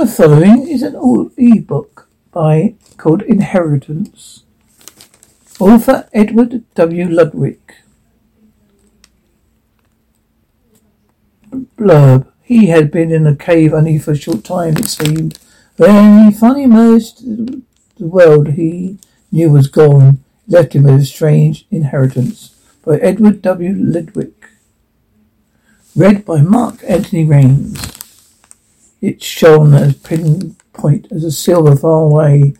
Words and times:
The 0.00 0.06
following 0.06 0.66
is 0.66 0.82
an 0.82 0.96
old 0.96 1.38
e-book 1.38 2.08
by 2.32 2.74
called 2.96 3.20
Inheritance. 3.20 4.44
Author 5.60 6.08
Edward 6.14 6.64
W. 6.74 7.06
Ludwig. 7.06 7.60
Blurb. 11.52 12.28
He 12.42 12.68
had 12.68 12.90
been 12.90 13.12
in 13.12 13.26
a 13.26 13.36
cave 13.36 13.74
only 13.74 13.98
for 13.98 14.12
a 14.12 14.16
short 14.16 14.42
time, 14.42 14.78
it 14.78 14.86
seemed. 14.86 15.38
When 15.76 16.24
he 16.24 16.34
finally 16.34 16.62
emerged, 16.62 17.18
the 17.98 18.06
world 18.06 18.52
he 18.52 18.98
knew 19.30 19.50
was 19.50 19.68
gone, 19.68 20.24
left 20.48 20.72
him 20.72 20.84
with 20.84 21.02
a 21.02 21.04
strange 21.04 21.66
inheritance. 21.70 22.54
By 22.86 22.96
Edward 23.00 23.42
W. 23.42 23.74
Ludwig. 23.76 24.32
Read 25.94 26.24
by 26.24 26.40
Mark 26.40 26.82
Anthony 26.88 27.26
Rains. 27.26 27.99
It 29.00 29.22
shone 29.22 29.72
as 29.72 29.96
pinpoint 29.96 31.10
as 31.10 31.24
a 31.24 31.32
silver 31.32 31.74
far 31.74 32.02
away 32.02 32.54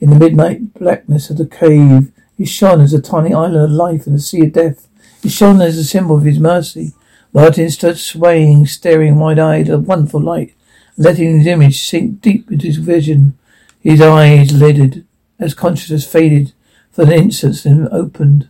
in 0.00 0.10
the 0.10 0.18
midnight 0.18 0.74
blackness 0.74 1.28
of 1.28 1.36
the 1.36 1.46
cave. 1.46 2.10
It 2.38 2.48
shone 2.48 2.80
as 2.80 2.94
a 2.94 3.02
tiny 3.02 3.34
island 3.34 3.56
of 3.56 3.70
life 3.70 4.06
in 4.06 4.14
the 4.14 4.18
sea 4.18 4.46
of 4.46 4.52
death. 4.52 4.88
It 5.22 5.30
shone 5.30 5.60
as 5.60 5.76
a 5.76 5.84
symbol 5.84 6.16
of 6.16 6.24
his 6.24 6.38
mercy. 6.38 6.94
Martin 7.32 7.70
stood 7.70 7.98
swaying, 7.98 8.66
staring 8.66 9.16
wide-eyed 9.16 9.68
at 9.68 9.74
a 9.74 9.78
wonderful 9.78 10.20
light, 10.20 10.54
letting 10.96 11.38
his 11.38 11.46
image 11.46 11.80
sink 11.80 12.20
deep 12.20 12.50
into 12.50 12.66
his 12.66 12.78
vision. 12.78 13.38
His 13.80 14.00
eyes 14.00 14.52
lidded 14.52 15.06
as 15.38 15.54
consciousness 15.54 16.10
faded 16.10 16.52
for 16.90 17.02
an 17.02 17.12
instant 17.12 17.64
and 17.64 17.88
opened. 17.88 18.48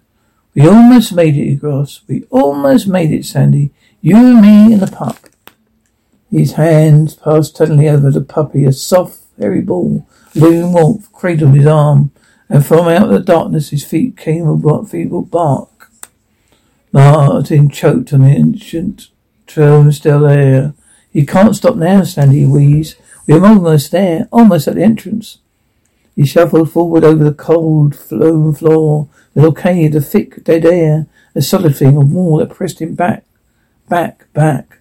We 0.55 0.69
almost 0.69 1.13
made 1.13 1.37
it, 1.37 1.61
he. 1.61 1.87
We 2.09 2.25
almost 2.31 2.87
made 2.87 3.11
it, 3.11 3.25
Sandy. 3.25 3.71
You 4.01 4.17
and 4.17 4.43
me 4.43 4.73
and 4.73 4.83
the 4.83 4.91
pup. 4.91 5.29
His 6.33 6.53
hands 6.53 7.15
passed 7.15 7.59
suddenly 7.59 7.91
over 7.91 8.11
the 8.11 8.23
puppy, 8.23 8.65
a 8.65 8.73
soft, 8.73 9.21
hairy 9.39 9.61
ball. 9.61 10.07
Living 10.35 10.73
warmth 10.73 11.13
cradled 11.13 11.55
his 11.55 11.67
arm, 11.67 12.11
and 12.49 12.65
from 12.65 12.89
out 12.89 13.11
the 13.11 13.21
darkness 13.21 13.69
his 13.69 13.85
feet 13.85 14.17
came 14.17 14.49
a 14.49 14.85
feeble 14.87 15.21
bark. 15.21 15.91
Martin 16.91 17.69
choked 17.69 18.15
on 18.15 18.23
the 18.23 18.31
ancient 18.31 19.09
trail 19.47 19.93
still 19.93 20.27
air. 20.27 20.73
He 21.13 21.27
can't 21.27 21.55
stop 21.55 21.77
now, 21.77 22.03
Sandy 22.03 22.47
wheezed. 22.47 22.97
We're 23.27 23.45
almost 23.45 23.91
there, 23.91 24.27
almost 24.33 24.67
at 24.67 24.77
the 24.77 24.83
entrance. 24.83 25.39
He 26.17 26.25
shuffled 26.25 26.73
forward 26.73 27.05
over 27.05 27.25
the 27.25 27.35
cold, 27.35 27.95
flowing 27.95 28.55
floor, 28.55 29.09
the 29.35 29.53
cave, 29.53 29.93
the 29.93 30.01
thick, 30.01 30.43
dead 30.45 30.65
air, 30.65 31.07
a 31.35 31.43
solid 31.43 31.77
thing, 31.77 31.97
a 31.97 32.01
wall 32.01 32.39
that 32.39 32.51
pressed 32.51 32.81
him 32.81 32.95
back, 32.95 33.25
back, 33.87 34.33
back. 34.33 34.79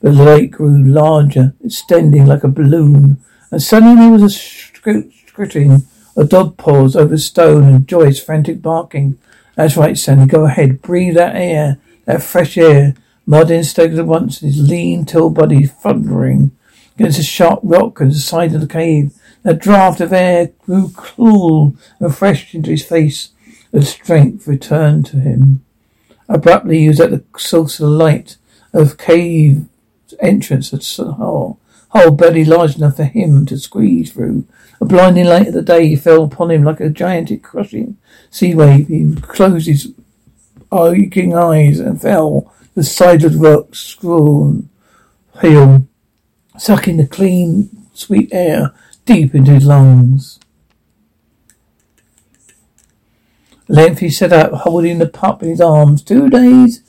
The 0.00 0.12
lake 0.12 0.52
grew 0.52 0.82
larger, 0.82 1.54
extending 1.62 2.26
like 2.26 2.42
a 2.42 2.48
balloon, 2.48 3.18
and 3.50 3.62
suddenly 3.62 3.96
there 3.96 4.10
was 4.10 4.22
a 4.22 4.30
scritching 4.30 5.82
of 6.16 6.28
dog 6.30 6.56
paws 6.56 6.96
over 6.96 7.18
stone 7.18 7.64
and 7.64 7.86
Joyce 7.86 8.18
frantic 8.18 8.62
barking. 8.62 9.18
That's 9.56 9.76
right, 9.76 9.98
Sandy, 9.98 10.26
go 10.26 10.46
ahead, 10.46 10.80
breathe 10.80 11.16
that 11.16 11.36
air, 11.36 11.78
that 12.06 12.22
fresh 12.22 12.56
air. 12.56 12.94
Martin 13.26 13.62
staggered 13.62 13.98
at 13.98 14.06
once, 14.06 14.40
his 14.40 14.58
lean, 14.58 15.04
tall 15.04 15.30
body 15.30 15.66
thundering 15.66 16.52
against 16.98 17.18
a 17.18 17.22
sharp 17.22 17.60
rock 17.62 18.00
and 18.00 18.10
the 18.10 18.16
side 18.16 18.54
of 18.54 18.60
the 18.60 18.66
cave. 18.66 19.12
A 19.44 19.54
draft 19.54 20.00
of 20.00 20.12
air 20.12 20.50
grew 20.64 20.90
cool 20.96 21.74
and 21.98 22.14
fresh 22.14 22.54
into 22.54 22.70
his 22.70 22.84
face. 22.84 23.30
The 23.70 23.82
strength 23.82 24.46
returned 24.46 25.06
to 25.06 25.18
him. 25.18 25.64
Abruptly, 26.28 26.80
he 26.80 26.88
was 26.88 27.00
at 27.00 27.10
the 27.10 27.22
source 27.36 27.80
of 27.80 27.88
the 27.88 27.94
light 27.94 28.36
of 28.72 28.98
cave 28.98 29.66
entrance 30.20 30.72
at 30.72 30.84
hole, 30.84 31.58
oh, 31.92 32.00
hole 32.00 32.10
barely 32.10 32.44
large 32.44 32.76
enough 32.76 32.96
for 32.96 33.04
him 33.04 33.46
to 33.46 33.58
squeeze 33.58 34.12
through. 34.12 34.44
A 34.80 34.84
blinding 34.84 35.26
light 35.26 35.48
of 35.48 35.54
the 35.54 35.62
day 35.62 35.94
fell 35.96 36.24
upon 36.24 36.50
him 36.50 36.64
like 36.64 36.80
a 36.80 36.88
gigantic 36.88 37.42
crushing 37.42 37.98
sea 38.30 38.54
wave. 38.54 38.88
He 38.88 39.14
closed 39.16 39.66
his 39.66 39.92
aching 40.72 41.34
eyes 41.34 41.80
and 41.80 42.00
fell 42.00 42.52
the 42.74 42.82
side 42.82 43.24
of 43.24 43.34
the 43.34 43.38
rock, 43.38 43.74
scrawled, 43.74 44.68
pale, 45.38 45.86
sucking 46.56 46.96
the 46.96 47.06
clean, 47.06 47.86
sweet 47.92 48.28
air 48.32 48.72
deep 49.04 49.34
into 49.34 49.52
his 49.52 49.64
lungs. 49.64 50.38
At 53.68 53.76
length 53.76 53.98
he 54.00 54.10
set 54.10 54.32
out, 54.32 54.52
holding 54.52 54.98
the 54.98 55.06
pup 55.06 55.42
in 55.42 55.50
his 55.50 55.60
arms. 55.60 56.02
Two 56.02 56.28
days 56.28 56.82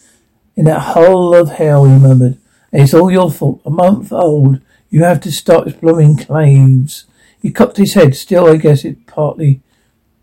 in 0.55 0.65
that 0.65 0.79
hole 0.79 1.35
of 1.35 1.49
hell, 1.49 1.85
he 1.85 1.91
murmured. 1.91 2.37
It's 2.71 2.93
all 2.93 3.11
your 3.11 3.31
fault. 3.31 3.61
A 3.65 3.69
month 3.69 4.11
old. 4.11 4.61
You 4.89 5.03
have 5.03 5.19
to 5.21 5.31
stop 5.31 5.67
exploring 5.67 6.17
caves. 6.17 7.05
He 7.41 7.51
cocked 7.51 7.77
his 7.77 7.93
head. 7.93 8.15
Still, 8.15 8.47
I 8.47 8.57
guess 8.57 8.85
it's 8.85 8.99
partly 9.07 9.61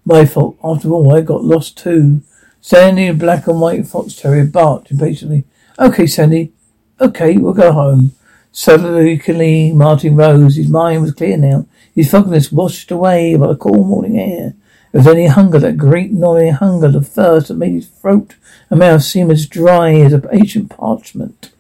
my 0.04 0.24
fault. 0.24 0.56
After 0.64 0.90
all, 0.90 1.14
I 1.14 1.20
got 1.20 1.44
lost 1.44 1.76
too. 1.76 2.22
Sandy, 2.60 3.08
a 3.08 3.14
black 3.14 3.46
and 3.46 3.60
white 3.60 3.86
fox 3.86 4.14
terrier, 4.14 4.44
barked 4.44 4.90
impatiently. 4.90 5.44
Okay, 5.78 6.06
Sandy. 6.06 6.52
Okay, 7.00 7.36
we'll 7.36 7.52
go 7.52 7.72
home. 7.72 8.12
Suddenly, 8.50 9.72
Martin 9.72 10.16
rose. 10.16 10.56
His 10.56 10.68
mind 10.68 11.02
was 11.02 11.14
clear 11.14 11.36
now. 11.36 11.66
His 11.94 12.10
fogginess 12.10 12.50
washed 12.50 12.90
away 12.90 13.36
by 13.36 13.48
the 13.48 13.56
cool 13.56 13.84
morning 13.84 14.18
air. 14.18 14.54
It 14.92 14.96
was 14.96 15.06
only 15.06 15.26
hunger, 15.26 15.58
that 15.58 15.76
great 15.76 16.12
gnawing 16.12 16.54
hunger, 16.54 16.90
the 16.90 17.02
thirst 17.02 17.48
that 17.48 17.54
made 17.54 17.74
his 17.74 17.88
throat 17.88 18.36
and 18.70 18.80
mouth 18.80 19.02
seem 19.02 19.30
as 19.30 19.46
dry 19.46 19.94
as 19.94 20.12
a 20.12 20.22
ancient 20.32 20.70
parchment. 20.70 21.50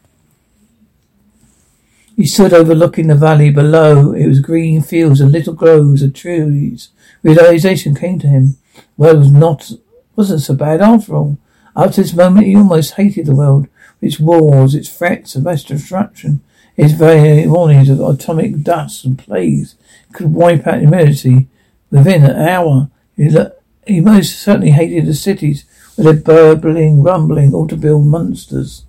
He 2.18 2.26
stood 2.26 2.52
overlooking 2.52 3.06
the 3.06 3.14
valley 3.14 3.48
below. 3.50 4.10
It 4.10 4.26
was 4.26 4.40
green 4.40 4.82
fields 4.82 5.20
and 5.20 5.30
little 5.30 5.54
groves 5.54 6.02
of 6.02 6.14
trees. 6.14 6.88
Realization 7.22 7.94
came 7.94 8.18
to 8.18 8.26
him. 8.26 8.56
Well, 8.96 9.14
it 9.14 9.18
was 9.18 9.30
not, 9.30 9.70
wasn't 10.16 10.40
so 10.40 10.54
bad 10.54 10.80
after 10.80 11.14
all. 11.14 11.38
Up 11.76 11.92
to 11.92 12.02
this 12.02 12.12
moment, 12.12 12.48
he 12.48 12.56
almost 12.56 12.94
hated 12.94 13.26
the 13.26 13.36
world, 13.36 13.68
its 14.00 14.18
wars, 14.18 14.74
its 14.74 14.88
threats 14.88 15.36
of 15.36 15.44
mass 15.44 15.62
destruction, 15.62 16.40
its 16.76 16.92
very 16.92 17.46
warnings 17.46 17.88
of 17.88 18.00
atomic 18.00 18.64
dust 18.64 19.04
and 19.04 19.16
plagues 19.16 19.76
could 20.12 20.34
wipe 20.34 20.66
out 20.66 20.80
humanity 20.80 21.46
within 21.92 22.24
an 22.24 22.36
hour. 22.36 22.90
He, 23.16 23.32
he 23.86 24.00
most 24.00 24.40
certainly 24.40 24.72
hated 24.72 25.06
the 25.06 25.14
cities 25.14 25.64
with 25.96 26.06
their 26.06 26.14
burbling, 26.14 27.00
rumbling, 27.00 27.54
automobile 27.54 28.00
monsters 28.00 28.82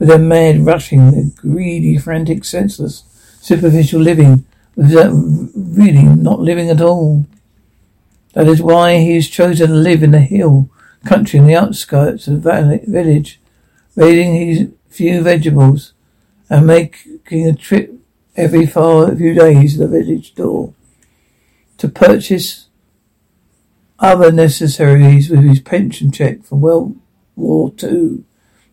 with 0.00 0.08
their 0.08 0.18
mad 0.18 0.66
rushing, 0.66 1.12
their 1.12 1.30
greedy, 1.36 1.96
frantic, 1.98 2.44
senseless, 2.44 3.04
superficial 3.40 4.00
living, 4.00 4.44
without 4.74 5.12
really 5.12 6.02
not 6.02 6.40
living 6.40 6.70
at 6.70 6.80
all. 6.80 7.26
That 8.32 8.48
is 8.48 8.62
why 8.62 8.98
he 8.98 9.14
has 9.14 9.28
chosen 9.28 9.68
to 9.68 9.74
live 9.74 10.02
in 10.02 10.10
the 10.10 10.20
hill 10.20 10.70
country 11.04 11.38
in 11.38 11.46
the 11.46 11.54
outskirts 11.54 12.26
of 12.26 12.42
the 12.42 12.80
village, 12.88 13.40
raiding 13.94 14.34
his 14.34 14.68
few 14.88 15.22
vegetables 15.22 15.92
and 16.48 16.66
making 16.66 17.46
a 17.46 17.52
trip 17.52 17.94
every 18.36 18.66
few 18.66 19.34
days 19.34 19.74
to 19.74 19.80
the 19.80 19.88
village 19.88 20.34
door 20.34 20.72
to 21.76 21.88
purchase 21.88 22.68
other 23.98 24.32
necessaries 24.32 25.28
with 25.28 25.42
his 25.42 25.60
pension 25.60 26.10
check 26.10 26.42
from 26.42 26.62
World 26.62 26.98
War 27.36 27.70
Two. 27.72 28.24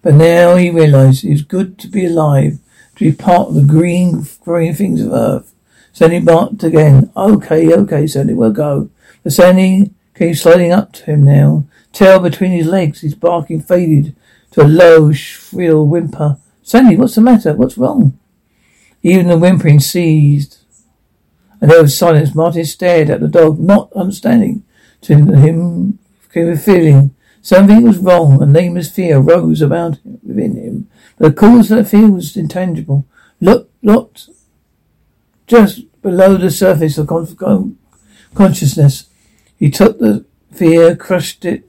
But 0.08 0.16
now 0.16 0.56
he 0.56 0.70
realized 0.70 1.26
it 1.26 1.32
was 1.32 1.42
good 1.42 1.78
to 1.80 1.90
be 1.90 2.06
alive, 2.06 2.60
to 2.96 3.04
be 3.04 3.12
part 3.12 3.50
of 3.50 3.56
the 3.56 3.66
green, 3.66 4.26
green 4.46 4.74
things 4.74 5.02
of 5.02 5.12
earth. 5.12 5.54
Sandy 5.92 6.20
barked 6.20 6.64
again. 6.64 7.12
Okay, 7.18 7.74
okay, 7.74 8.08
Sandy, 8.08 8.34
we'll 8.34 8.54
go. 8.54 8.90
But 9.22 9.34
Sandy 9.34 9.92
came 10.16 10.34
sliding 10.34 10.72
up 10.72 10.94
to 10.94 11.04
him 11.04 11.26
now. 11.26 11.66
Tail 11.92 12.22
between 12.22 12.52
his 12.52 12.68
legs, 12.68 13.02
his 13.02 13.16
barking 13.16 13.60
faded 13.60 14.16
to 14.52 14.62
a 14.62 14.64
low, 14.64 15.12
shrill 15.12 15.86
whimper. 15.86 16.38
Sandy, 16.64 16.96
what's 16.96 17.16
the 17.16 17.20
matter? 17.20 17.54
What's 17.54 17.78
wrong? 17.78 18.18
Even 19.04 19.28
the 19.28 19.38
whimpering 19.38 19.82
ceased. 19.82 20.60
And 21.60 21.70
there 21.70 21.82
was 21.82 21.98
silence. 21.98 22.34
Martin 22.34 22.64
stared 22.64 23.10
at 23.10 23.20
the 23.20 23.28
dog, 23.28 23.60
not 23.60 23.92
understanding. 23.92 24.64
To 25.02 25.16
him 25.16 26.00
came 26.32 26.48
a 26.48 26.56
feeling 26.56 27.14
Something 27.48 27.84
was 27.84 28.00
wrong. 28.00 28.44
A 28.44 28.46
nameless 28.46 28.92
fear 28.92 29.20
rose 29.20 29.62
around 29.62 30.02
him, 30.04 30.20
within 30.22 30.58
him. 30.58 30.90
The 31.18 31.32
cause 31.32 31.72
of 31.72 31.78
that 31.78 31.88
fear 31.88 32.12
was 32.12 32.36
intangible. 32.36 33.06
Look, 33.40 33.70
looked 33.82 34.28
just 35.48 36.02
below 36.02 36.36
the 36.36 36.52
surface 36.52 36.98
of 36.98 37.08
con- 37.08 37.78
consciousness. 38.36 39.08
He 39.58 39.72
took 39.72 39.98
the 39.98 40.26
fear, 40.52 40.94
crushed 40.98 41.46
it, 41.46 41.64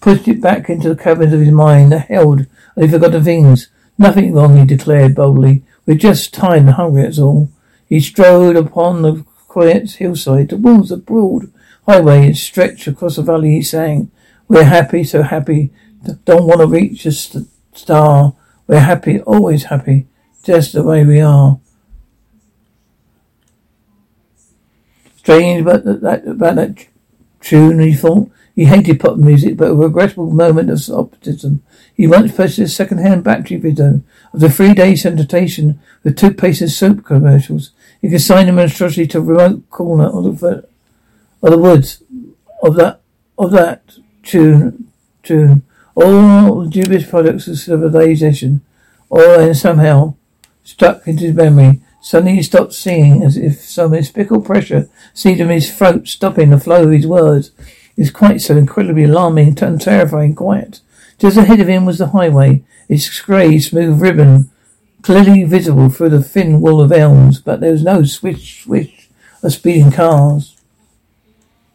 pushed 0.00 0.26
it 0.26 0.40
back 0.40 0.70
into 0.70 0.88
the 0.88 0.96
caverns 0.96 1.34
of 1.34 1.40
his 1.40 1.50
mind 1.50 1.92
that 1.92 2.08
held 2.08 2.46
only 2.74 2.90
forgotten 2.90 3.22
things. 3.22 3.68
Nothing 3.98 4.32
wrong, 4.32 4.56
he 4.56 4.64
declared 4.64 5.16
boldly. 5.16 5.62
We're 5.84 5.98
just 5.98 6.32
tired 6.32 6.60
and 6.60 6.70
hungry, 6.70 7.02
that's 7.02 7.18
all. 7.18 7.50
He 7.86 8.00
strode 8.00 8.56
upon 8.56 9.02
the 9.02 9.26
quiet 9.48 9.90
hillside 9.90 10.48
towards 10.48 10.88
the 10.88 10.96
broad 10.96 11.52
highway 11.86 12.28
and 12.28 12.38
stretched 12.38 12.86
across 12.86 13.16
the 13.16 13.22
valley. 13.22 13.56
He 13.56 13.62
sang, 13.62 14.10
we're 14.50 14.64
happy, 14.64 15.04
so 15.04 15.22
happy. 15.22 15.70
Don't 16.24 16.44
want 16.44 16.60
to 16.60 16.66
reach 16.66 17.06
a 17.06 17.12
st- 17.12 17.46
star. 17.72 18.34
We're 18.66 18.80
happy, 18.80 19.20
always 19.20 19.64
happy, 19.64 20.08
just 20.42 20.72
the 20.72 20.82
way 20.82 21.04
we 21.04 21.20
are. 21.20 21.60
Strange 25.16 25.62
about 25.62 25.84
that, 25.84 26.26
about 26.26 26.56
that 26.56 26.86
tune, 27.40 27.78
he 27.78 27.94
thought. 27.94 28.28
He 28.56 28.64
hated 28.64 28.98
pop 28.98 29.16
music, 29.16 29.56
but 29.56 29.70
a 29.70 29.74
regrettable 29.74 30.32
moment 30.32 30.68
of 30.68 30.90
optimism. 30.90 31.62
He 31.94 32.08
once 32.08 32.32
purchased 32.32 32.58
a 32.58 32.68
second-hand 32.68 33.22
battery 33.22 33.56
video 33.56 34.02
of 34.32 34.40
the 34.40 34.50
three-day 34.50 34.96
sanitation 34.96 35.78
with 36.02 36.18
toothpaste 36.18 36.60
and 36.60 36.70
soap 36.70 37.04
commercials. 37.04 37.70
He 38.00 38.08
could 38.08 38.14
consigned 38.14 38.48
the 38.48 38.52
monstrosity 38.52 39.06
to 39.06 39.18
a 39.18 39.22
remote 39.22 39.70
corner 39.70 40.06
of 40.06 40.40
the, 40.40 40.66
of 41.40 41.50
the 41.52 41.58
woods 41.58 42.02
of 42.62 42.74
that 42.74 43.00
of 43.38 43.52
that 43.52 43.82
tune 44.22 44.88
tune. 45.22 45.62
All 45.94 46.64
dubious 46.66 47.08
products 47.08 47.46
of 47.48 47.58
civilization, 47.58 48.62
all 49.08 49.40
and 49.40 49.56
somehow 49.56 50.14
stuck 50.64 51.06
into 51.06 51.24
his 51.24 51.34
memory. 51.34 51.80
Suddenly 52.00 52.36
he 52.36 52.42
stopped 52.42 52.72
singing 52.72 53.22
as 53.22 53.36
if 53.36 53.60
some 53.60 53.92
inexplicable 53.92 54.42
pressure 54.42 54.88
seized 55.12 55.40
in 55.40 55.48
his 55.48 55.76
throat, 55.76 56.08
stopping 56.08 56.50
the 56.50 56.60
flow 56.60 56.84
of 56.84 56.92
his 56.92 57.06
words. 57.06 57.50
It 57.96 58.02
was 58.02 58.10
quite 58.10 58.40
so 58.40 58.56
incredibly 58.56 59.04
alarming 59.04 59.62
and 59.62 59.80
terrifying 59.80 60.34
quiet. 60.34 60.80
Just 61.18 61.36
ahead 61.36 61.60
of 61.60 61.68
him 61.68 61.84
was 61.84 61.98
the 61.98 62.08
highway, 62.08 62.64
its 62.88 63.20
grey, 63.20 63.58
smooth 63.58 64.00
ribbon 64.00 64.50
clearly 65.02 65.44
visible 65.44 65.88
through 65.88 66.10
the 66.10 66.22
thin 66.22 66.60
wall 66.60 66.80
of 66.80 66.92
elms, 66.92 67.40
but 67.40 67.60
there 67.60 67.72
was 67.72 67.84
no 67.84 68.04
swish, 68.04 68.62
swish 68.64 69.08
of 69.42 69.52
speeding 69.52 69.90
cars. 69.90 70.59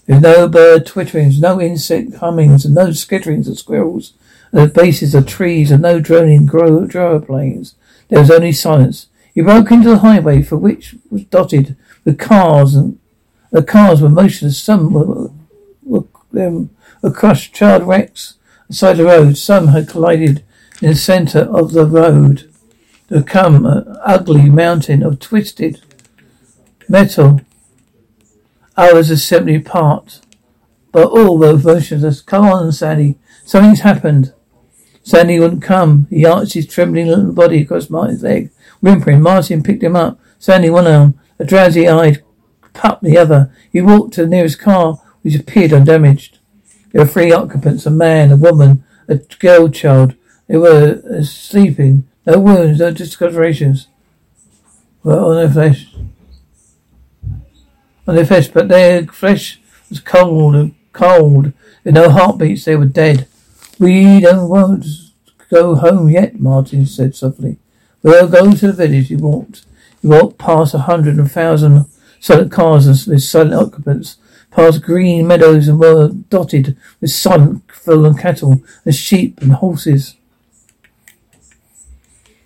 There 0.06 0.18
was 0.18 0.24
no 0.24 0.48
bird 0.48 0.86
twitterings, 0.86 1.40
no 1.40 1.60
insect 1.60 2.16
hummings, 2.16 2.66
and 2.66 2.76
no 2.76 2.88
skitterings 2.88 3.48
of 3.48 3.58
squirrels 3.58 4.14
at 4.54 4.74
the 4.74 4.82
bases 4.82 5.16
of 5.16 5.26
trees, 5.26 5.72
and 5.72 5.82
no 5.82 6.00
droning 6.00 6.46
grower 6.46 7.20
planes. 7.20 7.76
There 8.10 8.20
was 8.20 8.32
only 8.32 8.52
silence. 8.52 9.08
He 9.34 9.42
broke 9.42 9.72
into 9.72 9.90
the 9.90 10.00
highway, 10.00 10.42
for 10.42 10.58
which 10.58 10.96
was 11.10 11.24
dotted 11.26 11.76
with 12.04 12.20
cars, 12.20 12.76
and 12.76 13.00
the 13.52 13.64
cars 13.64 14.02
were 14.02 14.10
motionless. 14.10 14.62
Some 14.62 14.94
were, 14.94 15.32
were, 15.84 16.04
were, 16.32 16.68
were 17.02 17.12
crushed, 17.12 17.54
charred 17.54 17.84
wrecks 17.84 18.36
Beside 18.68 18.98
the 18.98 19.06
road, 19.06 19.38
some 19.38 19.68
had 19.68 19.88
collided 19.88 20.44
in 20.82 20.90
the 20.90 20.96
centre 20.96 21.42
of 21.42 21.72
the 21.72 21.86
road. 21.86 22.52
There 23.10 23.22
come 23.22 23.66
an 23.66 23.96
ugly 24.04 24.50
mountain 24.50 25.04
of 25.04 25.20
twisted 25.20 25.82
metal. 26.90 27.42
Others 28.78 29.12
are 29.12 29.18
simply 29.18 29.60
part. 29.60 30.22
but 30.96 31.10
all 31.10 31.38
were 31.38 31.58
motionless. 31.58 32.22
Come 32.22 32.46
on, 32.46 32.72
Sandy. 32.72 33.18
Something's 33.44 33.82
happened. 33.82 34.34
Sandy 35.04 35.38
wouldn't 35.38 35.62
come. 35.62 36.08
He 36.10 36.26
arched 36.26 36.54
his 36.54 36.66
trembling 36.68 37.08
little 37.08 37.34
body 37.34 37.64
across 37.64 37.90
Martin's 37.90 38.24
leg. 38.24 38.50
Whimpering, 38.80 39.22
Martin 39.22 39.62
picked 39.62 39.84
him 39.84 39.98
up. 39.98 40.18
Sandy 40.40 40.70
one 40.70 40.88
arm, 40.88 41.20
a 41.38 41.44
drowsy-eyed 41.44 42.24
pup 42.74 43.02
the 43.02 43.18
other. 43.18 43.54
He 43.70 43.82
walked 43.82 44.14
to 44.14 44.22
the 44.22 44.30
nearest 44.30 44.58
car, 44.58 45.02
which 45.22 45.36
appeared 45.36 45.74
undamaged. 45.74 46.40
There 46.94 47.04
were 47.04 47.12
three 47.12 47.34
occupants, 47.34 47.86
a 47.86 47.92
man, 47.92 48.32
a 48.32 48.38
woman, 48.38 48.86
a 49.10 49.16
girl 49.18 49.68
child. 49.68 50.16
They 50.48 50.56
were 50.56 51.24
sleeping. 51.24 52.08
No 52.26 52.40
wounds, 52.40 52.80
no 52.80 52.94
discolorations. 52.94 53.88
Well, 55.04 55.32
their 55.36 55.50
flesh. 55.50 55.94
On 58.08 58.16
their 58.16 58.26
flesh, 58.26 58.48
but 58.50 58.68
their 58.68 59.06
flesh 59.08 59.60
was 59.90 60.00
cold 60.00 60.56
and 60.56 60.76
cold. 60.94 61.54
With 61.84 61.96
no 61.96 62.10
heartbeats, 62.10 62.66
they 62.66 62.76
were 62.76 62.86
dead. 62.86 63.28
We 63.80 64.22
don't 64.22 64.50
want 64.50 64.84
to 64.84 65.46
go 65.50 65.76
home 65.76 66.10
yet, 66.10 66.40
Martin 66.40 66.86
said 66.86 67.16
softly. 67.16 67.58
We'll 68.04 68.28
go 68.28 68.52
to 68.52 68.68
the 68.68 68.74
village. 68.74 69.08
He 69.08 69.16
walked. 69.16 69.66
He 70.02 70.08
walked 70.08 70.38
past 70.38 70.74
a 70.74 70.80
hundred 70.80 71.18
and 71.18 71.32
thousand 71.32 71.86
silent 72.20 72.52
cars 72.52 72.88
and 72.88 73.14
with 73.14 73.24
silent 73.24 73.54
occupants 73.54 74.18
past 74.56 74.82
green 74.82 75.28
meadows 75.28 75.68
and 75.68 75.80
were 75.80 76.08
dotted 76.30 76.78
with 77.02 77.12
silent 77.12 77.64
and 77.86 78.20
cattle 78.20 78.64
and 78.86 78.96
sheep 78.96 79.42
and 79.42 79.54
horses. 79.54 80.16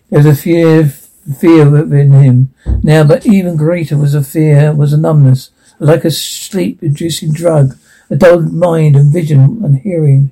There 0.09 0.19
was 0.19 0.25
a 0.25 0.35
fear, 0.35 0.91
fear 1.37 1.69
within 1.69 2.11
him 2.11 2.53
now, 2.83 3.03
but 3.03 3.25
even 3.25 3.55
greater 3.55 3.97
was 3.97 4.13
a 4.13 4.23
fear, 4.23 4.73
was 4.73 4.93
a 4.93 4.97
numbness, 4.97 5.51
like 5.79 6.05
a 6.05 6.11
sleep-inducing 6.11 7.33
drug, 7.33 7.77
a 8.09 8.15
dulled 8.15 8.53
mind 8.53 8.95
and 8.95 9.11
vision 9.11 9.61
and 9.63 9.79
hearing. 9.79 10.31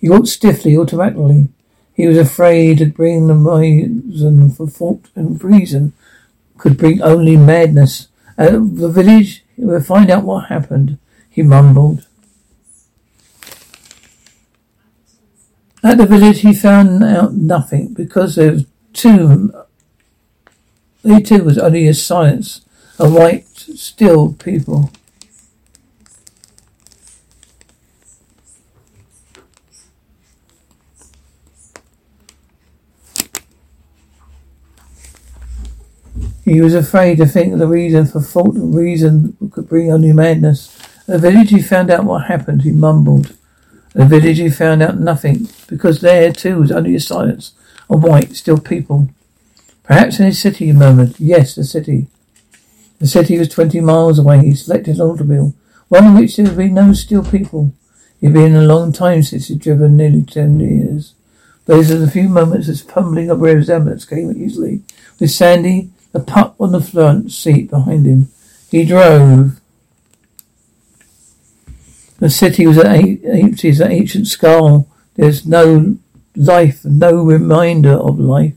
He 0.00 0.08
walked 0.08 0.28
stiffly, 0.28 0.76
automatically. 0.76 1.48
He 1.94 2.06
was 2.06 2.18
afraid 2.18 2.78
to 2.78 2.86
bring 2.86 3.26
the 3.26 3.34
reason 3.34 4.50
for 4.50 4.66
thought 4.66 5.08
and 5.14 5.42
reason 5.42 5.92
could 6.58 6.76
bring 6.76 7.00
only 7.02 7.36
madness. 7.36 8.08
At 8.38 8.52
the 8.52 8.90
village, 8.90 9.44
We'll 9.58 9.80
find 9.80 10.10
out 10.10 10.24
what 10.24 10.48
happened, 10.48 10.98
he 11.30 11.42
mumbled. 11.42 12.06
At 15.82 15.98
the 15.98 16.06
village, 16.06 16.40
he 16.40 16.52
found 16.52 17.02
out 17.02 17.34
nothing 17.34 17.94
because 17.94 18.34
there 18.34 18.52
was 18.52 18.66
two. 18.92 19.52
He 21.06 21.22
too 21.22 21.44
was 21.44 21.56
only 21.56 21.86
a 21.86 21.94
silence, 21.94 22.62
a 22.98 23.08
white, 23.08 23.46
still 23.46 24.32
people. 24.32 24.90
He 36.44 36.60
was 36.60 36.74
afraid 36.74 37.18
to 37.18 37.26
think 37.26 37.52
of 37.52 37.60
the 37.60 37.68
reason 37.68 38.06
for 38.06 38.20
fault 38.20 38.56
reason 38.56 39.36
could 39.52 39.68
bring 39.68 39.92
on 39.92 39.96
only 39.96 40.12
madness. 40.12 40.76
The 41.06 41.18
village 41.18 41.50
he 41.50 41.62
found 41.62 41.88
out 41.88 42.04
what 42.04 42.26
happened, 42.26 42.62
he 42.62 42.72
mumbled. 42.72 43.36
The 43.92 44.06
village 44.06 44.38
he 44.38 44.50
found 44.50 44.82
out 44.82 44.98
nothing, 44.98 45.48
because 45.68 46.00
there 46.00 46.32
too 46.32 46.58
was 46.58 46.72
only 46.72 46.96
a 46.96 47.00
silence 47.00 47.52
of 47.88 48.02
white, 48.02 48.34
still 48.34 48.58
people. 48.58 49.08
Perhaps 49.86 50.18
in 50.18 50.26
his 50.26 50.40
city, 50.40 50.66
he 50.66 50.72
murmured. 50.72 51.14
Yes, 51.18 51.54
the 51.54 51.64
city. 51.64 52.08
The 52.98 53.06
city 53.06 53.38
was 53.38 53.48
twenty 53.48 53.80
miles 53.80 54.18
away. 54.18 54.44
He 54.44 54.54
selected 54.54 54.96
an 54.96 55.02
automobile, 55.02 55.54
one 55.88 56.06
in 56.06 56.14
which 56.14 56.36
there 56.36 56.46
would 56.46 56.56
be 56.56 56.68
no 56.68 56.92
still 56.92 57.24
people. 57.24 57.72
It 58.20 58.26
had 58.26 58.34
been 58.34 58.56
a 58.56 58.62
long 58.62 58.92
time 58.92 59.22
since 59.22 59.48
he'd 59.48 59.60
driven, 59.60 59.96
nearly 59.96 60.22
ten 60.22 60.58
years. 60.58 61.14
Those 61.66 61.90
are 61.90 61.98
the 61.98 62.10
few 62.10 62.28
moments 62.28 62.68
as 62.68 62.80
fumbling 62.80 63.30
of 63.30 63.40
resemblance 63.40 64.04
came 64.04 64.32
easily. 64.32 64.82
With 65.20 65.30
Sandy, 65.30 65.90
the 66.12 66.20
pup 66.20 66.56
on 66.58 66.72
the 66.72 66.80
front 66.80 67.32
seat 67.32 67.70
behind 67.70 68.06
him. 68.06 68.28
He 68.70 68.84
drove. 68.84 69.60
The 72.18 72.30
city 72.30 72.66
was 72.66 72.78
as 72.78 73.80
an 73.80 73.92
ancient 73.92 74.26
skull. 74.26 74.88
There's 75.14 75.46
no 75.46 75.98
life, 76.34 76.84
no 76.84 77.22
reminder 77.22 77.92
of 77.92 78.18
life. 78.18 78.54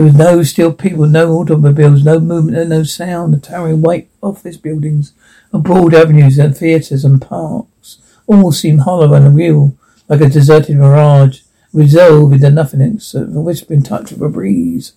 There 0.00 0.06
was 0.06 0.16
no 0.16 0.42
still 0.44 0.72
people, 0.72 1.04
no 1.04 1.30
automobiles, 1.32 2.02
no 2.02 2.20
movement 2.20 2.56
and 2.56 2.70
no 2.70 2.84
sound. 2.84 3.34
The 3.34 3.38
towering 3.38 3.82
white 3.82 4.08
office 4.22 4.56
buildings 4.56 5.12
and 5.52 5.62
broad 5.62 5.92
avenues 5.92 6.38
and 6.38 6.56
theatres 6.56 7.04
and 7.04 7.20
parks 7.20 7.98
all 8.26 8.50
seemed 8.50 8.80
hollow 8.80 9.12
and 9.12 9.26
unreal, 9.26 9.76
like 10.08 10.22
a 10.22 10.30
deserted 10.30 10.78
mirage, 10.78 11.42
resolved 11.74 12.32
into 12.32 12.50
nothingness, 12.50 13.14
a 13.14 13.26
whispering 13.26 13.82
touch 13.82 14.10
of 14.10 14.22
a 14.22 14.30
breeze. 14.30 14.94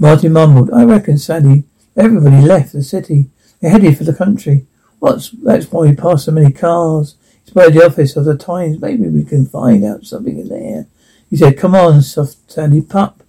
Martin 0.00 0.32
mumbled, 0.32 0.72
I 0.72 0.82
reckon, 0.82 1.16
Sandy, 1.18 1.62
everybody 1.96 2.42
left 2.42 2.72
the 2.72 2.82
city. 2.82 3.30
They 3.60 3.68
headed 3.68 3.98
for 3.98 4.02
the 4.02 4.12
country. 4.12 4.66
What's 4.98 5.30
that's 5.30 5.70
why 5.70 5.82
we 5.82 5.94
passed 5.94 6.24
so 6.24 6.32
many 6.32 6.52
cars. 6.52 7.14
It's 7.44 7.52
by 7.52 7.68
the 7.68 7.86
office 7.86 8.16
of 8.16 8.24
the 8.24 8.36
Times. 8.36 8.80
Maybe 8.80 9.06
we 9.06 9.22
can 9.22 9.46
find 9.46 9.84
out 9.84 10.06
something 10.06 10.40
in 10.40 10.48
there. 10.48 10.88
He 11.30 11.36
said, 11.36 11.56
Come 11.56 11.76
on, 11.76 12.02
soft 12.02 12.50
Sandy 12.50 12.80
pup. 12.80 13.19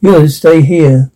You'll 0.00 0.28
stay 0.28 0.62
here. 0.62 1.10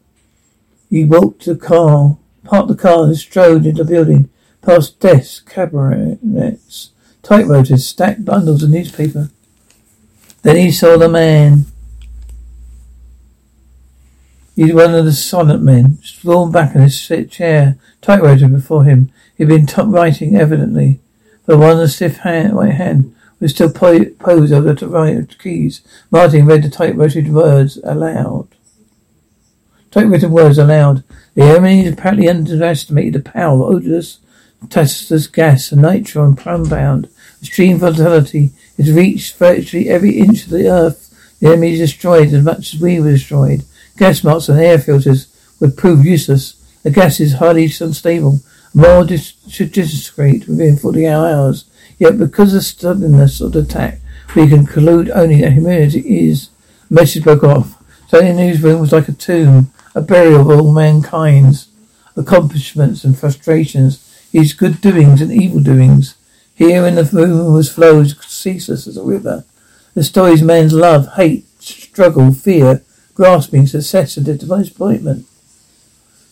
He 0.90 1.04
walked 1.04 1.42
to 1.42 1.54
the 1.54 1.60
car, 1.60 2.18
parked 2.44 2.68
the 2.68 2.74
car 2.74 3.04
and 3.04 3.16
strode 3.16 3.66
into 3.66 3.82
the 3.82 3.90
building, 3.90 4.28
past 4.60 5.00
desks, 5.00 5.40
cabinets, 5.40 6.90
typewriters, 7.22 7.86
stacked 7.86 8.24
bundles 8.24 8.62
of 8.62 8.70
newspaper. 8.70 9.30
Then 10.42 10.56
he 10.56 10.70
saw 10.70 10.98
the 10.98 11.08
man. 11.08 11.64
He's 14.54 14.74
one 14.74 14.94
of 14.94 15.04
the 15.04 15.12
silent 15.12 15.62
men, 15.62 15.98
sprawled 16.02 16.52
back 16.52 16.74
in 16.74 16.82
his 16.82 17.00
chair, 17.30 17.76
typewriter 18.02 18.48
before 18.48 18.84
him. 18.84 19.10
He'd 19.36 19.48
been 19.48 19.66
top 19.66 19.88
writing, 19.88 20.36
evidently. 20.36 21.00
But 21.46 21.58
one 21.58 21.72
of 21.72 21.78
the 21.78 21.88
stiff 21.88 22.18
hand, 22.18 22.54
right 22.54 22.72
hand 22.72 23.14
was 23.40 23.52
still 23.52 23.72
po- 23.72 24.10
posed 24.18 24.52
over 24.52 24.74
the 24.74 24.86
right 24.86 25.38
keys. 25.38 25.80
Martin 26.10 26.46
read 26.46 26.62
the 26.62 26.70
typewritten 26.70 27.32
words 27.32 27.78
aloud. 27.82 28.48
Typewritten 29.94 30.32
words 30.32 30.58
aloud. 30.58 31.04
The 31.36 31.44
enemy 31.44 31.86
apparently 31.86 32.28
underestimated 32.28 33.12
the 33.12 33.30
power 33.30 33.54
of 33.54 33.76
odorless 33.76 34.18
Tasteless 34.68 35.28
gas, 35.28 35.70
a 35.70 35.76
nitron 35.76 36.36
compound. 36.36 37.08
Extreme 37.40 37.78
volatility 37.78 38.50
has 38.76 38.90
reached 38.90 39.36
virtually 39.36 39.88
every 39.88 40.18
inch 40.18 40.46
of 40.46 40.50
the 40.50 40.68
earth. 40.68 41.36
The 41.38 41.46
enemy 41.46 41.74
is 41.74 41.78
destroyed 41.78 42.32
as 42.32 42.44
much 42.44 42.74
as 42.74 42.80
we 42.80 42.98
were 42.98 43.12
destroyed. 43.12 43.62
Gas 43.96 44.24
masks 44.24 44.48
and 44.48 44.58
air 44.58 44.80
filters 44.80 45.28
would 45.60 45.76
prove 45.76 46.04
useless. 46.04 46.54
The 46.82 46.90
gas 46.90 47.20
is 47.20 47.34
highly 47.34 47.66
unstable. 47.66 48.40
More 48.74 49.04
dis- 49.04 49.34
should 49.48 49.70
disintegrate 49.70 50.48
within 50.48 50.76
48 50.76 51.06
hours. 51.06 51.66
Yet 51.98 52.18
because 52.18 52.52
of 52.52 52.58
the 52.58 52.62
suddenness 52.62 53.40
of 53.40 53.52
the 53.52 53.60
attack, 53.60 54.00
we 54.34 54.48
can 54.48 54.66
conclude 54.66 55.08
only 55.10 55.40
that 55.42 55.52
humanity 55.52 56.28
is. 56.30 56.48
Message 56.90 57.22
broke 57.22 57.44
off. 57.44 57.80
So 58.08 58.20
the 58.20 58.32
newsroom 58.32 58.80
was 58.80 58.90
like 58.90 59.06
a 59.08 59.12
tomb, 59.12 59.70
a 59.94 60.00
burial 60.00 60.40
of 60.40 60.50
all 60.50 60.72
mankind's 60.72 61.68
accomplishments 62.16 63.04
and 63.04 63.18
frustrations 63.18 64.00
his 64.32 64.52
good 64.52 64.80
doings 64.80 65.20
and 65.20 65.32
evil 65.32 65.60
doings. 65.60 66.16
Here 66.56 66.86
in 66.86 66.96
the 66.96 67.04
was 67.52 67.72
flows 67.72 68.16
ceaseless 68.26 68.86
as 68.86 68.96
a 68.96 69.02
river. 69.02 69.44
The 69.94 70.02
stories 70.02 70.42
man's 70.42 70.72
love, 70.72 71.14
hate, 71.14 71.46
struggle, 71.60 72.32
fear, 72.32 72.82
grasping, 73.14 73.68
success, 73.68 74.16
and 74.16 74.26
disappointment. 74.26 75.26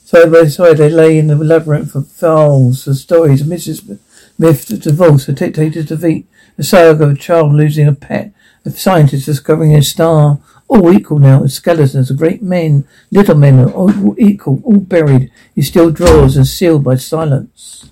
Side 0.05 0.33
by 0.33 0.47
side 0.47 0.79
they 0.79 0.91
lay 0.91 1.17
in 1.17 1.29
the 1.29 1.37
labyrinth 1.37 1.95
of 1.95 2.09
fowls, 2.09 2.85
the 2.85 2.95
stories 2.95 3.41
of 3.41 3.47
Mrs. 3.47 3.99
Myth, 4.37 4.67
the 4.67 4.77
divorce, 4.77 5.27
the 5.27 5.33
dictator's 5.33 5.87
defeat, 5.87 6.27
the 6.57 6.65
saga 6.65 7.05
of 7.05 7.13
a 7.13 7.15
child 7.15 7.55
losing 7.55 7.87
a 7.87 7.95
pet, 7.95 8.33
the 8.65 8.73
scientist 8.73 9.27
discovering 9.27 9.75
a 9.75 9.83
star, 9.83 10.41
all 10.73 10.93
equal 10.93 11.19
now, 11.19 11.47
skeletons 11.47 12.11
of 12.11 12.17
great 12.17 12.43
men, 12.43 12.87
little 13.11 13.35
men, 13.35 13.63
all 13.71 14.15
equal, 14.19 14.63
all 14.65 14.81
buried 14.81 15.31
in 15.55 15.63
still 15.63 15.91
drawers 15.91 16.37
and 16.37 16.47
sealed 16.47 16.83
by 16.83 16.97
silence. 16.97 17.91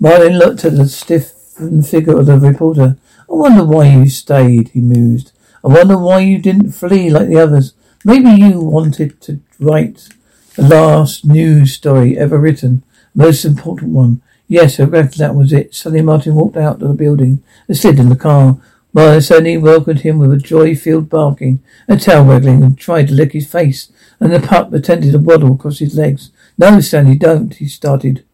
Martin 0.00 0.36
looked 0.36 0.64
at 0.64 0.76
the 0.76 0.88
stiffened 0.88 1.86
figure 1.86 2.18
of 2.18 2.26
the 2.26 2.36
reporter. 2.36 2.96
I 3.20 3.34
wonder 3.34 3.64
why 3.64 3.86
you 3.86 4.08
stayed, 4.08 4.70
he 4.70 4.80
mused. 4.80 5.30
I 5.64 5.68
wonder 5.68 5.96
why 5.96 6.20
you 6.20 6.38
didn't 6.38 6.72
flee 6.72 7.08
like 7.08 7.28
the 7.28 7.38
others. 7.38 7.74
Maybe 8.04 8.30
you 8.30 8.60
wanted 8.60 9.20
to 9.20 9.38
write 9.60 10.08
the 10.56 10.62
last 10.62 11.24
news 11.24 11.74
story 11.74 12.18
ever 12.18 12.36
written, 12.36 12.82
most 13.14 13.44
important 13.44 13.92
one. 13.92 14.20
Yes, 14.52 14.78
I 14.78 14.84
that 14.84 15.34
was 15.34 15.50
it. 15.50 15.74
Suddenly 15.74 16.02
Martin 16.04 16.34
walked 16.34 16.58
out 16.58 16.82
of 16.82 16.88
the 16.88 16.92
building 16.92 17.42
and 17.66 17.74
slid 17.74 17.98
in 17.98 18.10
the 18.10 18.14
car. 18.14 18.58
Martin 18.92 19.22
suddenly 19.22 19.56
welcomed 19.56 20.00
him 20.00 20.18
with 20.18 20.30
a 20.30 20.36
joy-filled 20.36 21.08
barking 21.08 21.62
and 21.88 21.98
tail 21.98 22.22
waggling 22.22 22.62
and 22.62 22.76
tried 22.76 23.08
to 23.08 23.14
lick 23.14 23.32
his 23.32 23.50
face, 23.50 23.90
and 24.20 24.30
the 24.30 24.40
pup 24.40 24.68
pretended 24.68 25.12
to 25.12 25.18
waddle 25.18 25.54
across 25.54 25.78
his 25.78 25.96
legs. 25.96 26.32
No, 26.58 26.80
Sandy, 26.80 27.16
don't, 27.16 27.54
he 27.54 27.66
started 27.66 28.26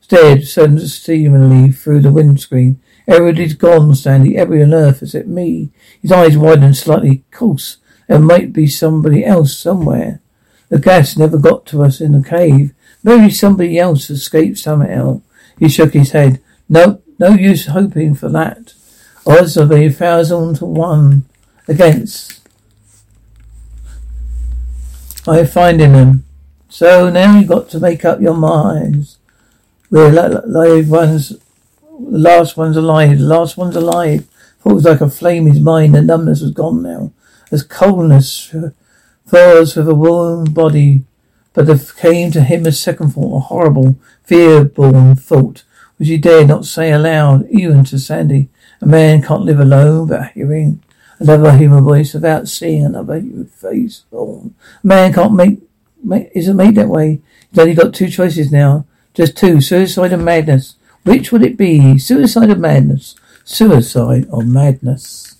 stared 0.00 0.46
seemingly 0.46 1.70
through 1.70 2.00
the 2.00 2.12
windscreen. 2.12 2.80
Everybody's 3.06 3.52
gone, 3.52 3.94
Sandy. 3.94 4.38
Everybody 4.38 4.72
on 4.72 4.72
earth 4.72 5.02
except 5.02 5.28
me. 5.28 5.70
His 6.00 6.12
eyes 6.12 6.38
widened 6.38 6.78
slightly. 6.78 7.24
Course, 7.30 7.76
there 8.08 8.18
might 8.18 8.54
be 8.54 8.68
somebody 8.68 9.22
else 9.22 9.54
somewhere. 9.54 10.22
The 10.70 10.78
gas 10.78 11.18
never 11.18 11.36
got 11.36 11.66
to 11.66 11.82
us 11.82 12.00
in 12.00 12.12
the 12.12 12.26
cave. 12.26 12.72
Maybe 13.04 13.28
somebody 13.28 13.78
else 13.78 14.08
escaped 14.08 14.56
somehow. 14.56 15.20
He 15.62 15.68
shook 15.68 15.92
his 15.92 16.10
head. 16.10 16.42
No, 16.68 17.02
no 17.20 17.34
use 17.34 17.66
hoping 17.66 18.16
for 18.16 18.28
that. 18.30 18.74
Odds 19.24 19.56
of 19.56 19.70
a 19.70 19.88
thousand 19.90 20.56
to 20.56 20.64
one 20.64 21.24
against. 21.68 22.40
I 25.24 25.36
find 25.36 25.50
finding 25.50 25.92
them. 25.92 26.24
So 26.68 27.10
now 27.10 27.38
you've 27.38 27.48
got 27.48 27.68
to 27.68 27.78
make 27.78 28.04
up 28.04 28.20
your 28.20 28.34
minds. 28.34 29.18
We're 29.88 30.10
live 30.10 30.90
ones, 30.90 31.28
the 31.28 31.38
last 32.18 32.56
one's 32.56 32.76
alive, 32.76 33.20
the 33.20 33.24
last 33.24 33.56
one's 33.56 33.76
alive. 33.76 34.26
Was 34.64 34.84
like 34.84 35.00
a 35.00 35.08
flame 35.08 35.46
in 35.46 35.52
his 35.52 35.62
mind, 35.62 35.94
the 35.94 36.02
numbness 36.02 36.40
was 36.40 36.50
gone 36.50 36.82
now. 36.82 37.12
As 37.52 37.62
coldness 37.62 38.52
falls 39.26 39.76
with 39.76 39.88
a 39.88 39.94
warm 39.94 40.52
body, 40.52 41.04
but 41.54 41.66
there 41.66 41.78
came 41.78 42.30
to 42.32 42.42
him 42.42 42.66
a 42.66 42.72
second 42.72 43.10
thought, 43.10 43.36
a 43.36 43.40
horrible, 43.40 43.96
fear-born 44.24 45.16
thought, 45.16 45.64
which 45.96 46.08
he 46.08 46.16
dared 46.16 46.48
not 46.48 46.64
say 46.64 46.90
aloud, 46.90 47.46
even 47.50 47.84
to 47.84 47.98
Sandy. 47.98 48.48
A 48.80 48.86
man 48.86 49.22
can't 49.22 49.44
live 49.44 49.60
alone 49.60 50.08
without 50.08 50.32
hearing 50.32 50.82
another 51.18 51.56
human 51.56 51.84
voice, 51.84 52.14
without 52.14 52.48
seeing 52.48 52.84
another 52.84 53.20
human 53.20 53.46
face. 53.46 54.04
A 54.12 54.50
man 54.82 55.12
can't 55.12 55.34
make, 55.34 55.60
make 56.02 56.30
isn't 56.34 56.56
made 56.56 56.74
that 56.76 56.88
way. 56.88 57.20
He's 57.50 57.58
only 57.58 57.74
got 57.74 57.94
two 57.94 58.08
choices 58.08 58.50
now. 58.50 58.86
Just 59.14 59.36
two. 59.36 59.60
Suicide 59.60 60.12
and 60.12 60.24
madness. 60.24 60.76
Which 61.04 61.32
would 61.32 61.42
it 61.42 61.56
be? 61.56 61.98
Suicide 61.98 62.50
or 62.50 62.56
madness? 62.56 63.14
Suicide 63.44 64.26
or 64.30 64.42
madness? 64.42 65.31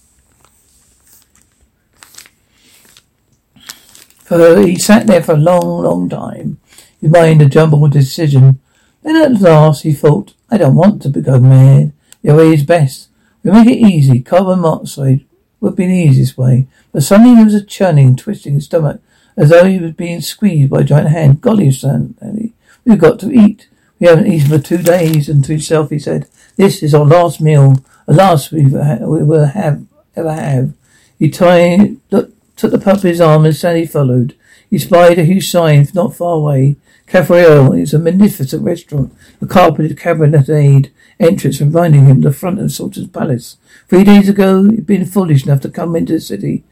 He 4.33 4.77
sat 4.77 5.07
there 5.07 5.23
for 5.23 5.35
a 5.35 5.37
long, 5.37 5.83
long 5.83 6.09
time, 6.09 6.59
his 7.01 7.11
mind 7.11 7.43
a 7.43 7.47
jumbled 7.47 7.93
decision. 7.93 8.61
Then 9.03 9.17
at 9.17 9.41
last 9.41 9.83
he 9.83 9.93
thought, 9.93 10.35
I 10.51 10.59
don't 10.59 10.75
want 10.75 11.03
to 11.03 11.09
go 11.11 11.39
mad. 11.39 11.93
Your 12.23 12.37
way 12.37 12.55
is 12.55 12.63
best. 12.63 13.09
We 13.43 13.51
make 13.51 13.67
it 13.67 13.79
easy. 13.79 14.21
Carbon 14.21 14.61
monoxide 14.61 15.25
would 15.61 15.77
be 15.77 15.87
the 15.87 15.93
easiest 15.93 16.39
way. 16.39 16.67
But 16.93 17.03
suddenly 17.03 17.35
there 17.35 17.45
was 17.45 17.55
a 17.55 17.65
churning, 17.65 18.17
twisting 18.17 18.55
his 18.55 18.67
stomach, 18.67 19.01
as 19.37 19.51
though 19.51 19.65
he 19.65 19.79
was 19.79 19.93
being 19.93 20.21
squeezed 20.21 20.71
by 20.71 20.81
a 20.81 20.85
giant 20.85 21.11
hand. 21.11 21.41
Golly, 21.41 21.71
Sandy, 21.71 22.53
We've 22.85 22.99
got 22.99 23.19
to 23.21 23.31
eat. 23.33 23.69
We 23.99 24.07
haven't 24.07 24.33
eaten 24.33 24.49
for 24.49 24.59
two 24.59 24.79
days. 24.79 25.29
And 25.29 25.45
to 25.45 25.53
himself 25.53 25.91
he 25.91 25.99
said, 25.99 26.29
This 26.57 26.83
is 26.83 26.95
our 26.95 27.05
last 27.05 27.41
meal, 27.41 27.77
the 28.07 28.15
last 28.15 28.51
we 28.53 28.63
we 28.65 29.23
will 29.23 29.47
have, 29.47 29.85
ever 30.17 30.33
have. 30.33 30.73
He 31.19 31.31
tied, 31.31 31.99
look, 32.11 32.33
took 32.63 32.71
the 32.71 32.79
pup 32.79 33.05
in 33.05 33.11
his 33.11 33.21
arm 33.21 33.45
and 33.45 33.57
Sandy 33.57 33.85
followed. 33.85 34.37
He 34.71 34.79
spied 34.79 35.19
a 35.19 35.25
huge 35.25 35.51
sign 35.51 35.89
not 35.95 36.15
far 36.15 36.37
away. 36.37 36.77
Cafe 37.09 37.35
Earl 37.35 37.73
is 37.73 37.93
a 37.93 37.99
magnificent 37.99 38.63
restaurant, 38.63 39.13
a 39.41 39.47
carpeted 39.47 39.99
cabinetade 39.99 40.91
entrance 41.19 41.61
reminding 41.61 42.07
him 42.07 42.19
of 42.19 42.23
the 42.23 42.33
front 42.33 42.61
of 42.61 42.71
Sultan's 42.71 43.09
Palace. 43.09 43.57
Three 43.89 44.05
days 44.05 44.29
ago, 44.29 44.63
he'd 44.63 44.87
been 44.87 45.05
foolish 45.05 45.45
enough 45.45 45.61
to 45.63 45.71
come 45.71 45.97
into 45.97 46.13
the 46.13 46.21
city. 46.21 46.63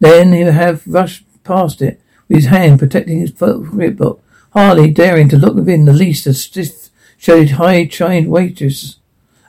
Then 0.00 0.34
he'd 0.34 0.48
have 0.48 0.86
rushed 0.86 1.24
past 1.44 1.80
it 1.80 1.98
with 2.28 2.36
his 2.36 2.46
hand 2.46 2.78
protecting 2.78 3.20
his 3.20 3.30
foot 3.30 3.96
book 3.96 4.22
hardly 4.50 4.90
daring 4.90 5.30
to 5.30 5.38
look 5.38 5.54
within 5.54 5.86
the 5.86 5.94
least 5.94 6.26
a 6.26 6.34
stiff 6.34 6.90
shaded 7.16 7.52
high 7.52 7.86
trained 7.86 8.28
waiters 8.28 8.98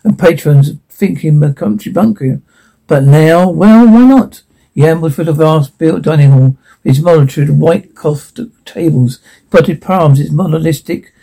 and 0.05 0.17
patrons 0.17 0.71
thinking 0.87 1.41
the 1.41 1.53
country 1.53 1.91
bunker. 1.91 2.41
But 2.87 3.03
now, 3.03 3.49
well, 3.49 3.85
why 3.85 4.05
not? 4.05 4.43
He 4.79 4.85
ambled 4.85 5.13
through 5.13 5.25
the 5.25 5.33
vast 5.33 5.77
built 5.77 6.03
dining 6.03 6.31
hall, 6.31 6.57
with 6.85 6.95
its 6.95 7.03
multitude 7.03 7.49
of 7.49 7.57
white 7.57 7.95
cloth 7.95 8.31
tables, 8.63 9.19
potted 9.51 9.81
palms, 9.81 10.21
its 10.21 10.31
monolithic 10.31 11.13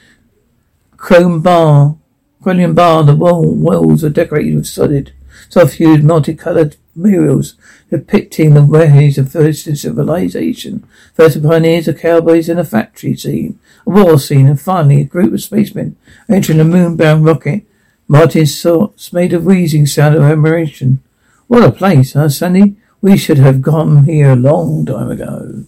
chrome 0.98 1.40
bar, 1.40 1.96
chrome 2.42 2.74
bar, 2.74 3.02
the 3.02 3.16
wall 3.16 3.54
walls 3.54 4.04
are 4.04 4.10
decorated 4.10 4.56
with 4.56 4.66
solid, 4.66 5.14
soft-hued, 5.48 6.04
multicolored 6.04 6.76
murals 6.94 7.54
depicting 7.88 8.52
the 8.52 8.62
ways 8.62 9.16
of 9.16 9.32
first 9.32 9.64
civilization. 9.74 10.86
First 11.14 11.40
the 11.40 11.48
pioneers, 11.48 11.86
the 11.86 11.94
cowboys, 11.94 12.50
and 12.50 12.60
a 12.60 12.64
factory 12.64 13.16
scene, 13.16 13.58
a 13.86 13.90
war 13.90 14.18
scene, 14.18 14.48
and 14.48 14.60
finally 14.60 15.00
a 15.00 15.04
group 15.04 15.32
of 15.32 15.42
spacemen 15.42 15.96
entering 16.28 16.60
a 16.60 16.64
moon-bound 16.64 17.24
rocket. 17.24 17.64
Martin's 18.06 18.60
thoughts 18.60 19.14
made 19.14 19.32
a 19.32 19.40
wheezing 19.40 19.86
sound 19.86 20.14
of 20.14 20.24
admiration. 20.24 21.02
What 21.46 21.64
a 21.64 21.72
place, 21.72 22.12
huh, 22.12 22.28
Sandy? 22.28 22.76
We 23.06 23.16
should 23.16 23.38
have 23.38 23.62
gone 23.62 24.02
here 24.02 24.32
a 24.32 24.34
long 24.34 24.84
time 24.84 25.12
ago. 25.12 25.62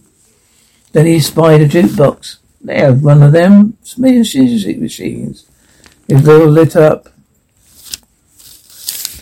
Then 0.91 1.05
he 1.05 1.21
spied 1.21 1.61
a 1.61 1.69
jukebox. 1.69 2.39
There, 2.59 2.91
one 2.91 3.23
of 3.23 3.31
them 3.31 3.77
music 3.97 4.77
machines. 4.77 5.45
His 6.09 6.27
all 6.27 6.47
lit 6.47 6.75
up. 6.75 7.07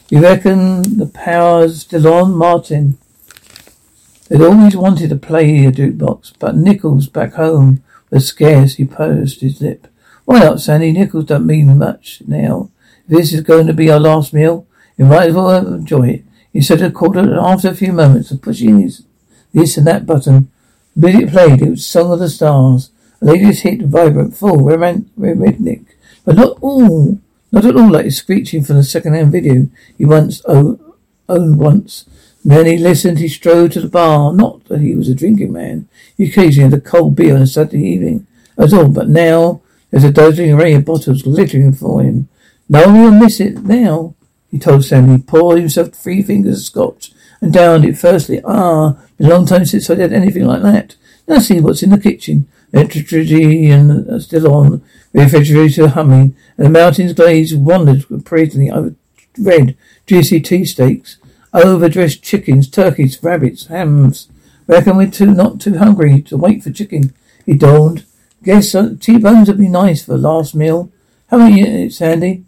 You 0.09 0.23
reckon 0.23 0.97
the 0.97 1.05
power's 1.05 1.81
still 1.81 2.07
on, 2.11 2.33
Martin? 2.33 2.97
They'd 4.29 4.41
always 4.41 4.75
wanted 4.75 5.11
to 5.11 5.15
play 5.15 5.65
a 5.65 5.71
jukebox, 5.71 6.33
but 6.39 6.57
nickels 6.57 7.07
back 7.07 7.33
home 7.33 7.83
was 8.09 8.25
scarce. 8.25 8.77
He 8.77 8.85
pursed 8.85 9.41
his 9.41 9.61
lip. 9.61 9.87
Why 10.25 10.39
not, 10.39 10.59
Sandy? 10.59 10.91
Nickels 10.91 11.25
don't 11.25 11.45
mean 11.45 11.77
much 11.77 12.23
now. 12.25 12.71
If 13.07 13.15
this 13.15 13.31
is 13.31 13.41
going 13.41 13.67
to 13.67 13.73
be 13.73 13.91
our 13.91 13.99
last 13.99 14.33
meal, 14.33 14.65
you 14.97 15.05
might 15.05 15.29
as 15.29 15.35
well 15.35 15.55
enjoy 15.55 16.07
it. 16.07 16.26
He 16.57 16.63
said 16.63 16.81
a 16.81 16.89
quarter 16.89 17.37
after 17.39 17.69
a 17.69 17.75
few 17.75 17.93
moments 17.93 18.31
of 18.31 18.41
pushing 18.41 18.79
his 18.79 19.03
this 19.53 19.77
and 19.77 19.85
that 19.85 20.07
button. 20.07 20.49
Music 20.95 21.29
played. 21.29 21.61
It 21.61 21.69
was 21.69 21.85
Song 21.85 22.11
of 22.11 22.17
the 22.17 22.29
Stars. 22.31 22.89
A 23.21 23.25
latest 23.25 23.61
hit, 23.61 23.83
vibrant, 23.83 24.35
full, 24.35 24.57
rhythmic, 24.65 25.81
but 26.25 26.35
not 26.35 26.57
all 26.59 27.19
not 27.51 27.63
at 27.63 27.75
all 27.75 27.91
like 27.91 28.05
his 28.05 28.17
screeching 28.17 28.63
from 28.63 28.77
the 28.77 28.83
second-hand 28.83 29.31
video 29.31 29.69
he 29.99 30.05
once 30.05 30.41
owned 30.45 30.79
once. 31.27 32.05
then 32.43 32.65
he 32.65 32.79
listened, 32.79 33.19
he 33.19 33.27
strode 33.27 33.73
to 33.73 33.81
the 33.81 33.87
bar. 33.87 34.33
Not 34.33 34.65
that 34.65 34.81
he 34.81 34.95
was 34.95 35.09
a 35.09 35.13
drinking 35.13 35.53
man. 35.53 35.87
He 36.17 36.25
occasionally 36.25 36.71
had 36.71 36.79
a 36.79 36.81
cold 36.81 37.15
beer 37.15 37.35
on 37.35 37.43
a 37.43 37.45
Saturday 37.45 37.87
evening. 37.87 38.25
That's 38.55 38.73
all. 38.73 38.89
But 38.89 39.09
now 39.09 39.61
there's 39.91 40.03
a 40.03 40.11
dozen 40.11 40.49
array 40.49 40.73
of 40.73 40.85
bottles 40.85 41.21
glittering 41.21 41.73
for 41.73 42.01
him. 42.01 42.29
No 42.67 42.87
one 42.87 43.03
will 43.03 43.11
miss 43.11 43.39
it 43.39 43.59
now, 43.59 44.15
he 44.51 44.59
told 44.59 44.85
Sandy. 44.85 45.17
He 45.17 45.21
poured 45.21 45.59
himself 45.59 45.89
three 45.93 46.21
fingers 46.21 46.59
of 46.59 46.65
scotch 46.65 47.11
and 47.41 47.53
downed 47.53 47.85
it 47.85 47.97
firstly. 47.97 48.41
Ah, 48.45 48.97
been 49.17 49.27
a 49.27 49.29
long 49.29 49.45
time 49.45 49.65
since 49.65 49.89
I 49.89 49.95
did 49.95 50.13
anything 50.13 50.45
like 50.45 50.61
that. 50.61 50.95
Now 51.27 51.39
see 51.39 51.59
what's 51.59 51.83
in 51.83 51.89
the 51.89 51.97
kitchen. 51.97 52.47
Electricity 52.73 53.69
and 53.69 54.09
uh, 54.09 54.19
still 54.19 54.53
on. 54.53 54.83
Refrigerator 55.13 55.89
humming. 55.89 56.35
And 56.57 56.67
the 56.67 56.69
mountains 56.69 57.13
glaze 57.13 57.55
wandered 57.55 58.05
praisingly 58.25 58.71
over 58.71 58.95
red, 59.37 59.77
juicy 60.05 60.39
tea 60.39 60.65
steaks. 60.65 61.17
Overdressed 61.53 62.23
chickens, 62.23 62.69
turkeys, 62.69 63.21
rabbits, 63.23 63.67
hams. 63.67 64.29
Reckon 64.67 64.97
we're 64.97 65.09
too 65.09 65.27
not 65.27 65.61
too 65.61 65.77
hungry 65.77 66.21
to 66.23 66.37
wait 66.37 66.63
for 66.63 66.71
chicken. 66.71 67.13
He 67.45 67.53
dawned. 67.53 68.05
Guess 68.43 68.75
uh, 68.75 68.95
T-bones 68.99 69.47
would 69.47 69.57
be 69.57 69.69
nice 69.69 70.05
for 70.05 70.17
last 70.17 70.53
meal. 70.53 70.91
How 71.29 71.37
many, 71.37 71.89
Sandy? 71.89 72.45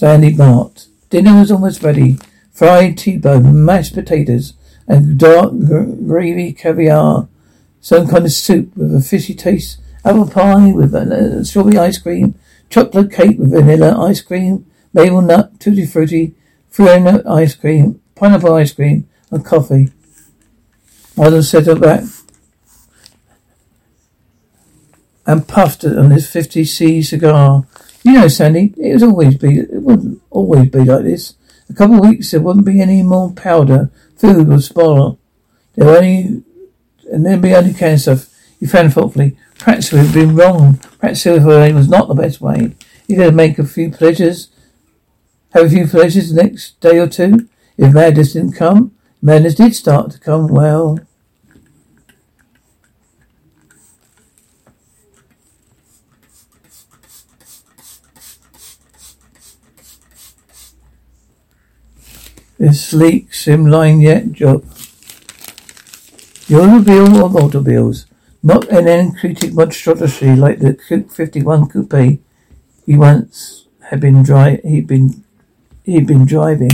Sandy 0.00 0.32
barked. 0.32 0.86
Dinner 1.10 1.38
was 1.38 1.52
almost 1.52 1.82
ready. 1.82 2.16
Fried 2.52 2.96
T-bone, 2.96 3.62
mashed 3.66 3.92
potatoes, 3.92 4.54
and 4.88 5.18
dark 5.18 5.52
gravy 5.58 6.54
caviar. 6.54 7.28
Some 7.82 8.08
kind 8.08 8.24
of 8.24 8.32
soup 8.32 8.74
with 8.74 8.94
a 8.94 9.02
fishy 9.02 9.34
taste. 9.34 9.78
Apple 10.02 10.26
pie 10.26 10.72
with 10.72 10.94
uh, 10.94 11.44
strawberry 11.44 11.76
ice 11.76 11.98
cream. 11.98 12.34
Chocolate 12.70 13.12
cake 13.12 13.38
with 13.38 13.50
vanilla 13.50 13.94
ice 14.02 14.22
cream. 14.22 14.64
Maple 14.94 15.20
nut, 15.20 15.60
tutti 15.60 15.84
frutti, 15.84 16.34
fruit 16.70 17.22
ice 17.26 17.54
cream, 17.54 18.00
pineapple 18.14 18.54
ice 18.54 18.72
cream, 18.72 19.06
and 19.30 19.44
coffee. 19.44 19.90
Mother 21.14 21.42
settled 21.42 21.82
back 21.82 22.04
and 25.26 25.46
puffed 25.46 25.84
on 25.84 26.10
his 26.10 26.26
50C 26.26 27.04
cigar. 27.04 27.66
You 28.02 28.12
know, 28.12 28.28
Sandy, 28.28 28.74
it 28.78 28.94
was 28.94 29.02
always 29.02 29.36
be, 29.36 29.58
it 29.58 29.82
wouldn't 29.82 30.22
always 30.30 30.70
be 30.70 30.84
like 30.84 31.04
this. 31.04 31.34
A 31.68 31.74
couple 31.74 31.96
of 31.96 32.08
weeks 32.08 32.30
there 32.30 32.40
wouldn't 32.40 32.66
be 32.66 32.80
any 32.80 33.02
more 33.02 33.32
powder. 33.32 33.90
Food 34.16 34.48
would 34.48 34.62
spoil. 34.62 35.18
There 35.74 35.86
were 35.86 35.96
only, 35.96 36.42
and 37.12 37.24
there'd 37.24 37.42
be 37.42 37.54
only 37.54 37.74
canned 37.74 38.00
stuff. 38.00 38.28
He 38.58 38.66
found 38.66 38.92
thoughtfully. 38.92 39.36
Perhaps 39.58 39.92
we've 39.92 40.12
been 40.12 40.34
wrong. 40.34 40.78
Perhaps 40.98 41.22
silver 41.22 41.60
way 41.60 41.72
was 41.72 41.88
not 41.88 42.08
the 42.08 42.14
best 42.14 42.40
way. 42.40 42.74
You 43.06 43.16
gotta 43.16 43.32
make 43.32 43.58
a 43.58 43.64
few 43.64 43.90
pleasures. 43.90 44.48
Have 45.52 45.66
a 45.66 45.70
few 45.70 45.86
pleasures 45.86 46.32
the 46.32 46.42
next 46.42 46.80
day 46.80 46.98
or 46.98 47.06
two. 47.06 47.48
If 47.76 47.92
madness 47.92 48.32
didn't 48.32 48.52
come, 48.52 48.92
madness 49.20 49.54
did 49.54 49.74
start 49.74 50.10
to 50.12 50.18
come, 50.18 50.48
well, 50.48 50.98
This 62.60 62.84
sleek, 62.90 63.30
slimline 63.30 64.02
yet 64.02 64.32
job. 64.32 64.62
The 66.46 66.60
automobile 66.60 67.24
of 67.24 67.34
automobiles, 67.34 68.04
not 68.42 68.68
an 68.68 68.86
energetic 68.86 69.54
monstrosity 69.54 70.36
like 70.36 70.58
the 70.58 70.74
Coupe 70.74 71.10
51 71.10 71.70
Coupe 71.70 72.20
he 72.84 72.96
once 72.98 73.66
had 73.88 74.00
been 74.00 74.22
dri- 74.22 74.60
he'd 74.62 74.86
been 74.86 75.24
he'd 75.84 76.06
been 76.06 76.26
driving. 76.26 76.72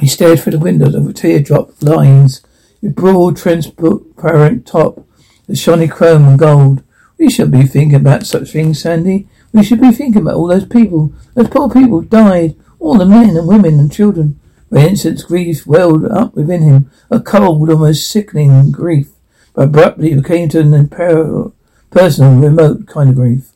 He 0.00 0.08
stared 0.08 0.40
through 0.40 0.52
the 0.52 0.58
windows 0.58 0.94
of 0.94 1.12
teardrop 1.12 1.82
lines, 1.82 2.40
a 2.82 2.88
broad 2.88 3.36
transparent 3.36 4.66
top 4.66 5.06
the 5.46 5.56
shiny 5.56 5.88
chrome 5.88 6.28
and 6.28 6.38
gold. 6.38 6.82
We 7.18 7.30
should 7.30 7.50
be 7.50 7.62
thinking 7.62 7.96
about 7.96 8.26
such 8.26 8.52
things, 8.52 8.80
Sandy. 8.82 9.28
We 9.52 9.62
should 9.62 9.80
be 9.80 9.92
thinking 9.92 10.22
about 10.22 10.34
all 10.34 10.48
those 10.48 10.66
people. 10.66 11.12
Those 11.34 11.48
poor 11.48 11.70
people 11.70 12.02
died. 12.02 12.56
All 12.80 12.98
the 12.98 13.06
men 13.06 13.36
and 13.36 13.46
women 13.46 13.78
and 13.78 13.92
children. 13.92 14.40
Vincent's 14.70 15.22
grief 15.22 15.66
welled 15.66 16.04
up 16.06 16.34
within 16.34 16.62
him. 16.62 16.90
A 17.10 17.20
cold, 17.20 17.70
almost 17.70 18.10
sickening 18.10 18.72
grief. 18.72 19.10
But 19.54 19.68
abruptly 19.68 20.12
it 20.12 20.24
came 20.24 20.48
to 20.50 20.60
an 20.60 20.74
imperial, 20.74 21.54
personal, 21.90 22.34
remote 22.34 22.86
kind 22.86 23.10
of 23.10 23.16
grief. 23.16 23.52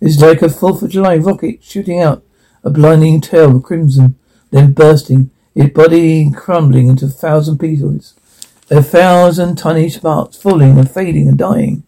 It's 0.00 0.20
like 0.20 0.42
a 0.42 0.48
Fourth 0.48 0.82
of 0.82 0.90
July 0.90 1.16
rocket 1.16 1.62
shooting 1.62 2.00
out 2.00 2.22
a 2.64 2.70
blinding 2.70 3.20
tail 3.20 3.56
of 3.56 3.62
crimson, 3.62 4.16
then 4.50 4.72
bursting, 4.72 5.30
its 5.54 5.72
body 5.72 6.30
crumbling 6.30 6.88
into 6.88 7.04
a 7.04 7.08
thousand 7.08 7.58
pieces. 7.58 8.14
A 8.70 8.82
thousand 8.82 9.56
tiny 9.56 9.90
sparks 9.90 10.36
falling 10.36 10.78
and 10.78 10.90
fading 10.90 11.28
and 11.28 11.38
dying. 11.38 11.82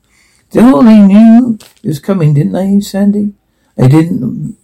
They 0.51 0.61
all 0.61 0.83
they 0.83 1.01
knew 1.01 1.59
it 1.83 1.89
was 1.89 1.99
coming, 1.99 2.35
didn't 2.35 2.53
they, 2.53 2.81
Sandy? 2.81 3.33
They 3.77 3.89
didn't 3.89 4.57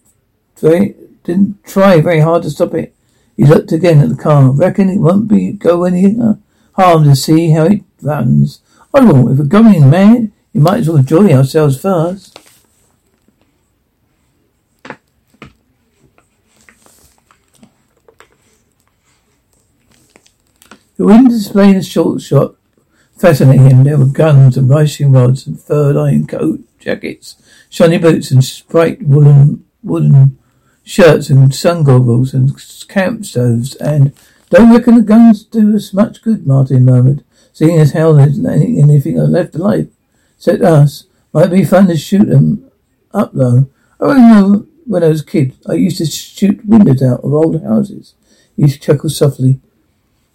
very, 0.57 0.95
didn't 1.25 1.65
try 1.65 2.01
very 2.01 2.21
hard 2.21 2.43
to 2.45 2.51
stop 2.51 2.75
it. 2.75 2.95
He 3.37 3.45
looked 3.45 3.73
again 3.73 4.01
at 4.01 4.11
the 4.11 4.23
car. 4.23 4.51
Reckon 4.51 4.89
it 4.89 4.99
won't 4.99 5.29
be 5.29 5.53
go 5.53 5.85
any 5.85 6.19
uh, 6.19 6.35
harm 6.75 7.05
to 7.05 7.17
see 7.17 7.51
how 7.51 7.65
it 7.65 7.83
runs. 8.01 8.61
Know, 8.95 9.29
if 9.29 9.39
we're 9.39 9.45
going 9.45 9.89
mad, 9.89 10.31
we 10.53 10.61
might 10.61 10.81
as 10.81 10.89
well 10.89 10.99
enjoy 10.99 11.33
ourselves 11.33 11.81
first. 11.81 12.39
The 21.03 21.09
wind 21.09 21.31
displayed 21.31 21.75
a 21.75 21.83
short 21.83 22.21
shot 22.21 22.55
fascinating 23.19 23.69
him. 23.69 23.83
There 23.83 23.99
were 23.99 24.07
guns 24.07 24.57
and 24.57 24.71
ricing 24.71 25.11
rods 25.11 25.49
and 25.49 25.61
fur 25.61 25.93
lined 25.93 26.29
coat 26.29 26.61
jackets, 26.79 27.35
shiny 27.69 27.99
boots 27.99 28.31
and 28.31 28.63
bright 28.69 29.03
woolen 29.03 29.65
woolen 29.83 30.39
shirts 30.85 31.29
and 31.29 31.53
sun 31.53 31.83
goggles 31.83 32.33
and 32.33 32.53
camp 32.87 33.27
stoves 33.27 33.75
and 33.75 34.13
don't 34.49 34.73
reckon 34.73 34.95
the 34.95 35.03
guns 35.03 35.43
do 35.43 35.75
us 35.75 35.93
much 35.93 36.23
good, 36.23 36.47
Martin 36.47 36.85
murmured, 36.85 37.25
seeing 37.53 37.81
as 37.81 37.95
how 37.95 38.13
there's 38.13 38.39
anything 38.39 39.17
left 39.17 39.57
alive. 39.57 39.91
Said 40.39 40.63
us. 40.63 41.07
Might 41.33 41.51
be 41.51 41.65
fun 41.65 41.89
to 41.89 41.97
shoot 41.97 42.29
them 42.29 42.71
up 43.13 43.33
though. 43.33 43.69
Oh, 43.99 44.11
I 44.11 44.15
remember 44.15 44.67
when 44.87 45.03
I 45.03 45.09
was 45.09 45.23
a 45.23 45.27
kid, 45.27 45.57
I 45.69 45.73
used 45.73 45.99
to 45.99 46.07
shoot 46.07 46.65
windows 46.65 47.03
out 47.03 47.25
of 47.25 47.35
old 47.35 47.61
houses. 47.61 48.15
He 48.57 48.69
chuckled 48.69 49.11
softly. 49.11 49.59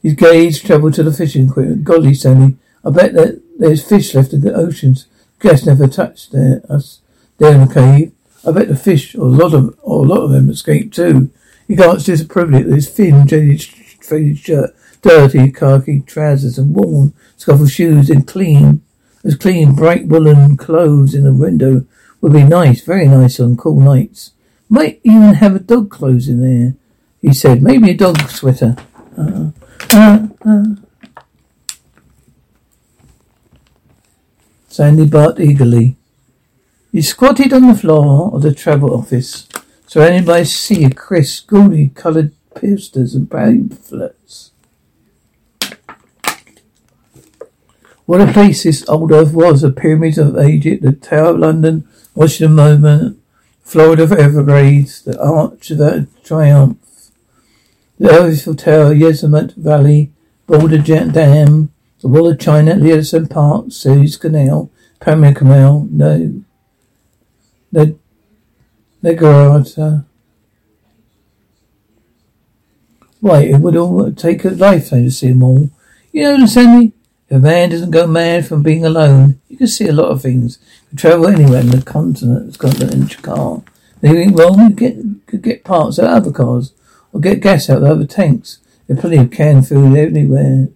His 0.01 0.13
gaze 0.13 0.61
travelled 0.61 0.93
to 0.95 1.03
the 1.03 1.13
fishing 1.13 1.49
equipment. 1.49 1.83
Golly, 1.83 2.13
Sandy, 2.13 2.57
I 2.83 2.91
bet 2.91 3.13
that 3.13 3.41
there's 3.57 3.87
fish 3.87 4.13
left 4.13 4.33
in 4.33 4.41
the 4.41 4.53
oceans. 4.53 5.07
Guess 5.39 5.65
never 5.65 5.87
touched 5.87 6.31
there, 6.31 6.61
us 6.69 7.01
there 7.37 7.53
in 7.53 7.67
the 7.67 7.73
cave. 7.73 8.11
I 8.45 8.51
bet 8.51 8.67
the 8.67 8.75
fish, 8.75 9.15
or 9.15 9.27
a 9.27 9.31
lot 9.31 9.53
of, 9.53 9.77
or 9.81 10.05
a 10.05 10.07
lot 10.07 10.23
of 10.23 10.31
them, 10.31 10.49
escaped 10.49 10.95
too. 10.95 11.29
He 11.67 11.75
glanced 11.75 12.05
disapprovingly 12.05 12.61
at 12.61 12.67
his 12.67 12.89
thin, 12.89 13.27
faded 13.27 14.37
shirt, 14.37 14.75
dirty 15.01 15.51
khaki 15.51 16.01
trousers, 16.01 16.57
and 16.57 16.73
worn, 16.73 17.13
scuffled 17.35 17.71
shoes, 17.71 18.09
and 18.09 18.25
clean, 18.25 18.81
as 19.23 19.35
clean, 19.35 19.75
bright 19.75 20.07
woolen 20.07 20.55
clothes 20.55 21.13
in 21.13 21.23
the 21.23 21.33
window 21.33 21.85
would 22.21 22.31
be 22.31 22.43
nice, 22.43 22.81
very 22.81 23.07
nice 23.07 23.41
on 23.41 23.57
cool 23.57 23.79
nights. 23.79 24.31
Might 24.69 25.01
even 25.03 25.33
have 25.33 25.55
a 25.55 25.59
dog 25.59 25.89
clothes 25.89 26.29
in 26.29 26.41
there, 26.41 26.75
he 27.21 27.33
said. 27.33 27.61
Maybe 27.61 27.91
a 27.91 27.97
dog 27.97 28.29
sweater. 28.29 28.77
Uh, 29.17 29.21
uh, 29.21 29.25
uh. 29.25 29.51
Sandy 34.67 35.07
barked 35.07 35.39
eagerly. 35.39 35.95
He 36.91 37.01
squatted 37.01 37.51
on 37.51 37.67
the 37.67 37.75
floor 37.75 38.33
of 38.33 38.43
the 38.43 38.53
travel 38.53 38.93
office, 38.93 39.47
surrounded 39.87 40.25
by 40.25 40.39
a 40.39 40.45
sea 40.45 40.85
of 40.85 40.95
crisp, 40.95 41.47
gaudy 41.47 41.89
coloured 41.89 42.31
posters 42.53 43.15
and 43.15 43.29
pamphlets. 43.29 44.51
What 48.05 48.21
a 48.21 48.31
place 48.31 48.63
this 48.63 48.87
old 48.87 49.11
earth 49.11 49.33
was, 49.33 49.61
the 49.61 49.71
pyramids 49.71 50.17
of 50.17 50.37
Egypt, 50.39 50.81
the 50.81 50.93
Tower 50.93 51.31
of 51.31 51.39
London, 51.39 51.87
Washington 52.15 52.55
Monument, 52.55 53.19
Florida 53.63 54.03
Everglades, 54.03 55.01
the 55.01 55.21
Arch 55.21 55.71
of 55.71 56.07
Triumph, 56.23 56.77
the 57.99 58.11
Eiffel 58.11 58.55
Tower, 58.55 58.93
Yosemite 58.93 59.53
Valley, 59.57 60.11
Boulder 60.45 60.77
Dam, 60.77 61.71
the 62.01 62.07
Wall 62.07 62.29
of 62.29 62.39
China, 62.39 62.75
Leosin 62.75 63.29
Park, 63.29 63.65
Suez 63.69 64.17
Canal, 64.17 64.69
Panama 64.99 65.33
Canal, 65.33 65.87
no, 65.89 66.43
no, 67.71 67.99
Negarata. 69.03 69.99
Uh, 69.99 70.03
why, 73.19 73.41
it 73.41 73.57
would 73.57 73.75
all 73.75 74.11
take 74.11 74.45
a 74.45 74.49
lifetime 74.49 75.05
to 75.05 75.11
see 75.11 75.29
them 75.29 75.43
all. 75.43 75.69
You 76.11 76.37
know, 76.37 76.45
Sandy, 76.45 76.93
If 77.29 77.37
a 77.37 77.39
man 77.39 77.69
doesn't 77.69 77.91
go 77.91 78.07
mad 78.07 78.47
from 78.47 78.63
being 78.63 78.85
alone, 78.85 79.41
you 79.49 79.57
can 79.57 79.67
see 79.67 79.87
a 79.87 79.93
lot 79.93 80.11
of 80.11 80.21
things. 80.21 80.59
You 80.91 80.97
travel 80.97 81.27
anywhere 81.27 81.59
in 81.59 81.71
the 81.71 81.81
continent, 81.81 82.57
continent 82.57 82.93
in 82.93 83.07
your 83.07 83.19
car. 83.19 83.63
Anything 84.01 84.35
wrong, 84.35 84.59
you 84.59 84.69
get, 84.69 84.95
could 85.25 85.41
get 85.41 85.65
parts 85.65 85.97
of 85.97 86.05
other 86.05 86.31
cars, 86.31 86.73
or 87.17 87.19
get 87.19 87.41
gas 87.41 87.67
out 87.69 87.77
of 87.77 87.83
the 87.83 87.91
other 87.91 88.05
tanks. 88.05 88.59
There's 88.85 88.99
plenty 88.99 89.17
of 89.17 89.31
canned 89.31 89.67
food 89.67 89.97
everywhere. 89.97 90.69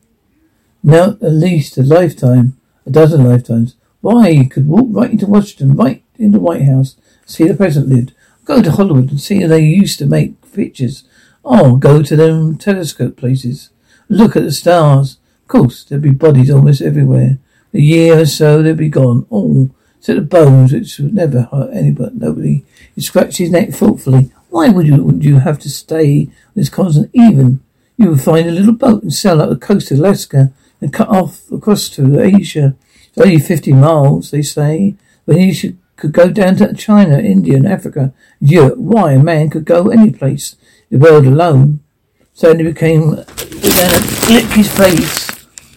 Now, 0.83 1.11
at 1.21 1.31
least 1.31 1.77
a 1.77 1.83
lifetime, 1.83 2.57
a 2.85 2.89
dozen 2.89 3.23
lifetimes. 3.23 3.75
Why, 4.01 4.29
you 4.29 4.49
could 4.49 4.67
walk 4.67 4.87
right 4.89 5.11
into 5.11 5.27
Washington, 5.27 5.75
right 5.75 6.03
into 6.17 6.39
the 6.39 6.43
White 6.43 6.63
House, 6.63 6.95
see 7.27 7.47
the 7.47 7.53
president 7.53 7.93
lived. 7.93 8.13
Go 8.45 8.63
to 8.63 8.71
Hollywood 8.71 9.11
and 9.11 9.21
see 9.21 9.41
how 9.41 9.49
they 9.49 9.63
used 9.63 9.99
to 9.99 10.07
make 10.07 10.51
pictures. 10.51 11.03
Oh, 11.45 11.75
go 11.75 12.01
to 12.01 12.15
them 12.15 12.57
telescope 12.57 13.17
places. 13.17 13.69
Look 14.09 14.35
at 14.35 14.43
the 14.43 14.51
stars. 14.51 15.17
Of 15.43 15.47
course, 15.47 15.83
there'd 15.83 16.01
be 16.01 16.09
bodies 16.09 16.49
almost 16.49 16.81
everywhere. 16.81 17.37
A 17.73 17.79
year 17.79 18.19
or 18.19 18.25
so, 18.25 18.63
they'd 18.63 18.75
be 18.75 18.89
gone. 18.89 19.27
All 19.29 19.69
set 19.99 20.17
of 20.17 20.29
bones, 20.29 20.73
which 20.73 20.97
would 20.97 21.13
never 21.13 21.43
hurt 21.43 21.69
anybody. 21.71 22.15
Nobody. 22.15 22.65
He 22.95 23.01
scratched 23.01 23.37
his 23.37 23.51
neck 23.51 23.69
thoughtfully. 23.69 24.31
Why 24.51 24.67
would 24.67 24.85
you, 24.85 25.01
would 25.01 25.23
you 25.23 25.39
have 25.39 25.59
to 25.59 25.69
stay 25.69 26.23
on 26.23 26.53
this 26.55 26.67
continent 26.67 27.09
even? 27.13 27.61
You 27.95 28.09
would 28.09 28.21
find 28.21 28.49
a 28.49 28.51
little 28.51 28.73
boat 28.73 29.01
and 29.01 29.13
sail 29.13 29.41
up 29.41 29.49
the 29.49 29.55
coast 29.55 29.91
of 29.91 29.99
Alaska 29.99 30.51
and 30.81 30.91
cut 30.91 31.07
off 31.07 31.49
across 31.49 31.87
to 31.91 32.19
Asia. 32.19 32.75
It's 33.07 33.17
only 33.17 33.39
50 33.39 33.71
miles, 33.71 34.29
they 34.31 34.41
say. 34.41 34.95
But 35.25 35.39
you 35.39 35.77
could 35.95 36.11
go 36.11 36.29
down 36.29 36.57
to 36.57 36.73
China, 36.73 37.17
India, 37.17 37.55
and 37.55 37.65
Africa. 37.65 38.13
Europe. 38.41 38.77
Why 38.77 39.13
a 39.13 39.23
man 39.23 39.49
could 39.49 39.63
go 39.63 39.87
any 39.87 40.11
place 40.11 40.57
in 40.89 40.99
the 40.99 41.09
world 41.09 41.25
alone. 41.25 41.79
Suddenly 42.33 42.73
became, 42.73 43.11
began 43.11 43.89
to 43.89 44.33
lick 44.33 44.45
his 44.47 44.69
face. 44.69 45.31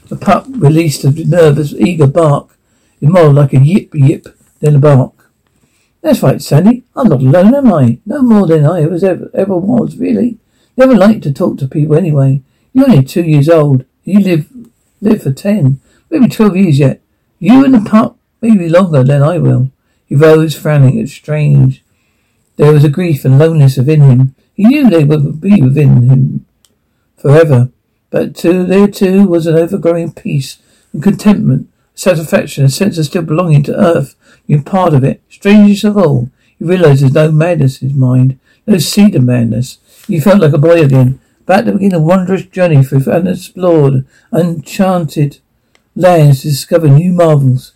The 0.08 0.16
pup 0.16 0.46
released 0.48 1.04
a 1.04 1.12
nervous, 1.12 1.72
eager 1.74 2.08
bark. 2.08 2.58
It 3.00 3.08
more 3.08 3.32
like 3.32 3.52
a 3.52 3.64
yip 3.64 3.94
yip 3.94 4.26
than 4.58 4.74
a 4.74 4.80
bark. 4.80 5.13
That's 6.04 6.22
right, 6.22 6.40
Sandy. 6.40 6.84
I'm 6.94 7.08
not 7.08 7.22
alone, 7.22 7.54
am 7.54 7.72
I? 7.72 7.98
No 8.04 8.20
more 8.20 8.46
than 8.46 8.66
I 8.66 8.82
ever, 8.82 9.30
ever, 9.32 9.56
was, 9.56 9.96
really. 9.96 10.36
Never 10.76 10.94
liked 10.94 11.22
to 11.22 11.32
talk 11.32 11.56
to 11.56 11.66
people 11.66 11.96
anyway. 11.96 12.42
You're 12.74 12.90
only 12.90 13.04
two 13.04 13.22
years 13.22 13.48
old. 13.48 13.86
You 14.04 14.20
live 14.20 14.46
live 15.00 15.22
for 15.22 15.32
ten, 15.32 15.80
maybe 16.10 16.28
twelve 16.28 16.58
years 16.58 16.78
yet. 16.78 17.00
You 17.38 17.64
and 17.64 17.72
the 17.72 17.88
pup, 17.88 18.18
maybe 18.42 18.68
longer 18.68 19.02
than 19.02 19.22
I 19.22 19.38
will. 19.38 19.70
He 20.04 20.14
rose, 20.14 20.54
frowning. 20.54 20.98
It's 20.98 21.10
strange. 21.10 21.82
There 22.56 22.74
was 22.74 22.84
a 22.84 22.90
grief 22.90 23.24
and 23.24 23.38
loneliness 23.38 23.78
within 23.78 24.02
him. 24.02 24.34
He 24.52 24.64
knew 24.64 24.90
they 24.90 25.04
would 25.04 25.40
be 25.40 25.62
within 25.62 26.02
him 26.02 26.44
forever. 27.16 27.70
But 28.10 28.36
to 28.36 28.64
there 28.64 28.88
too 28.88 29.26
was 29.26 29.46
an 29.46 29.56
overgrowing 29.56 30.12
peace 30.12 30.58
and 30.92 31.02
contentment, 31.02 31.70
satisfaction, 32.04 32.64
a 32.64 32.68
sense 32.68 32.98
of 32.98 33.06
still 33.06 33.22
belonging 33.22 33.62
to 33.64 33.80
earth, 33.80 34.14
being 34.46 34.62
part 34.62 34.94
of 34.94 35.02
it. 35.02 35.22
Strangest 35.28 35.84
of 35.84 35.96
all, 35.96 36.30
he 36.58 36.64
realized 36.64 37.02
there's 37.02 37.12
no 37.12 37.32
madness 37.32 37.82
in 37.82 37.88
his 37.88 37.96
mind, 37.96 38.38
no 38.66 38.78
seed 38.78 39.14
of 39.14 39.24
madness. 39.24 39.78
He 40.06 40.20
felt 40.20 40.40
like 40.40 40.52
a 40.52 40.58
boy 40.58 40.82
again, 40.82 41.18
about 41.40 41.64
to 41.64 41.72
begin 41.72 41.94
a 41.94 42.00
wondrous 42.00 42.44
journey 42.44 42.84
through 42.84 43.10
unexplored, 43.10 44.06
enchanted 44.32 45.38
lands 45.96 46.42
to 46.42 46.48
discover 46.48 46.88
new 46.88 47.12
marvels. 47.12 47.72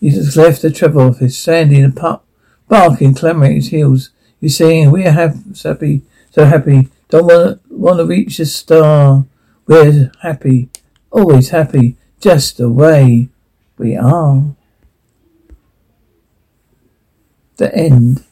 He 0.00 0.10
just 0.10 0.36
left 0.36 0.62
the 0.62 0.70
travel 0.70 1.08
office, 1.08 1.38
Sandy 1.38 1.80
and 1.80 1.92
a 1.92 2.00
pup, 2.00 2.24
barking, 2.68 3.14
clamoring 3.14 3.52
at 3.52 3.56
his 3.56 3.68
heels. 3.68 4.10
He's 4.40 4.56
saying, 4.56 4.90
we 4.90 5.06
are 5.06 5.12
happy, 5.12 6.02
so 6.30 6.44
happy, 6.44 6.88
don't 7.08 7.26
want 7.26 7.68
to, 7.68 7.74
want 7.74 7.98
to 7.98 8.06
reach 8.06 8.38
the 8.38 8.46
star. 8.46 9.24
We're 9.66 10.12
happy, 10.22 10.68
always 11.10 11.50
happy, 11.50 11.96
just 12.20 12.56
the 12.56 12.70
way 12.70 13.28
we 13.78 13.96
are. 13.96 14.56
The 17.56 17.74
end. 17.74 18.24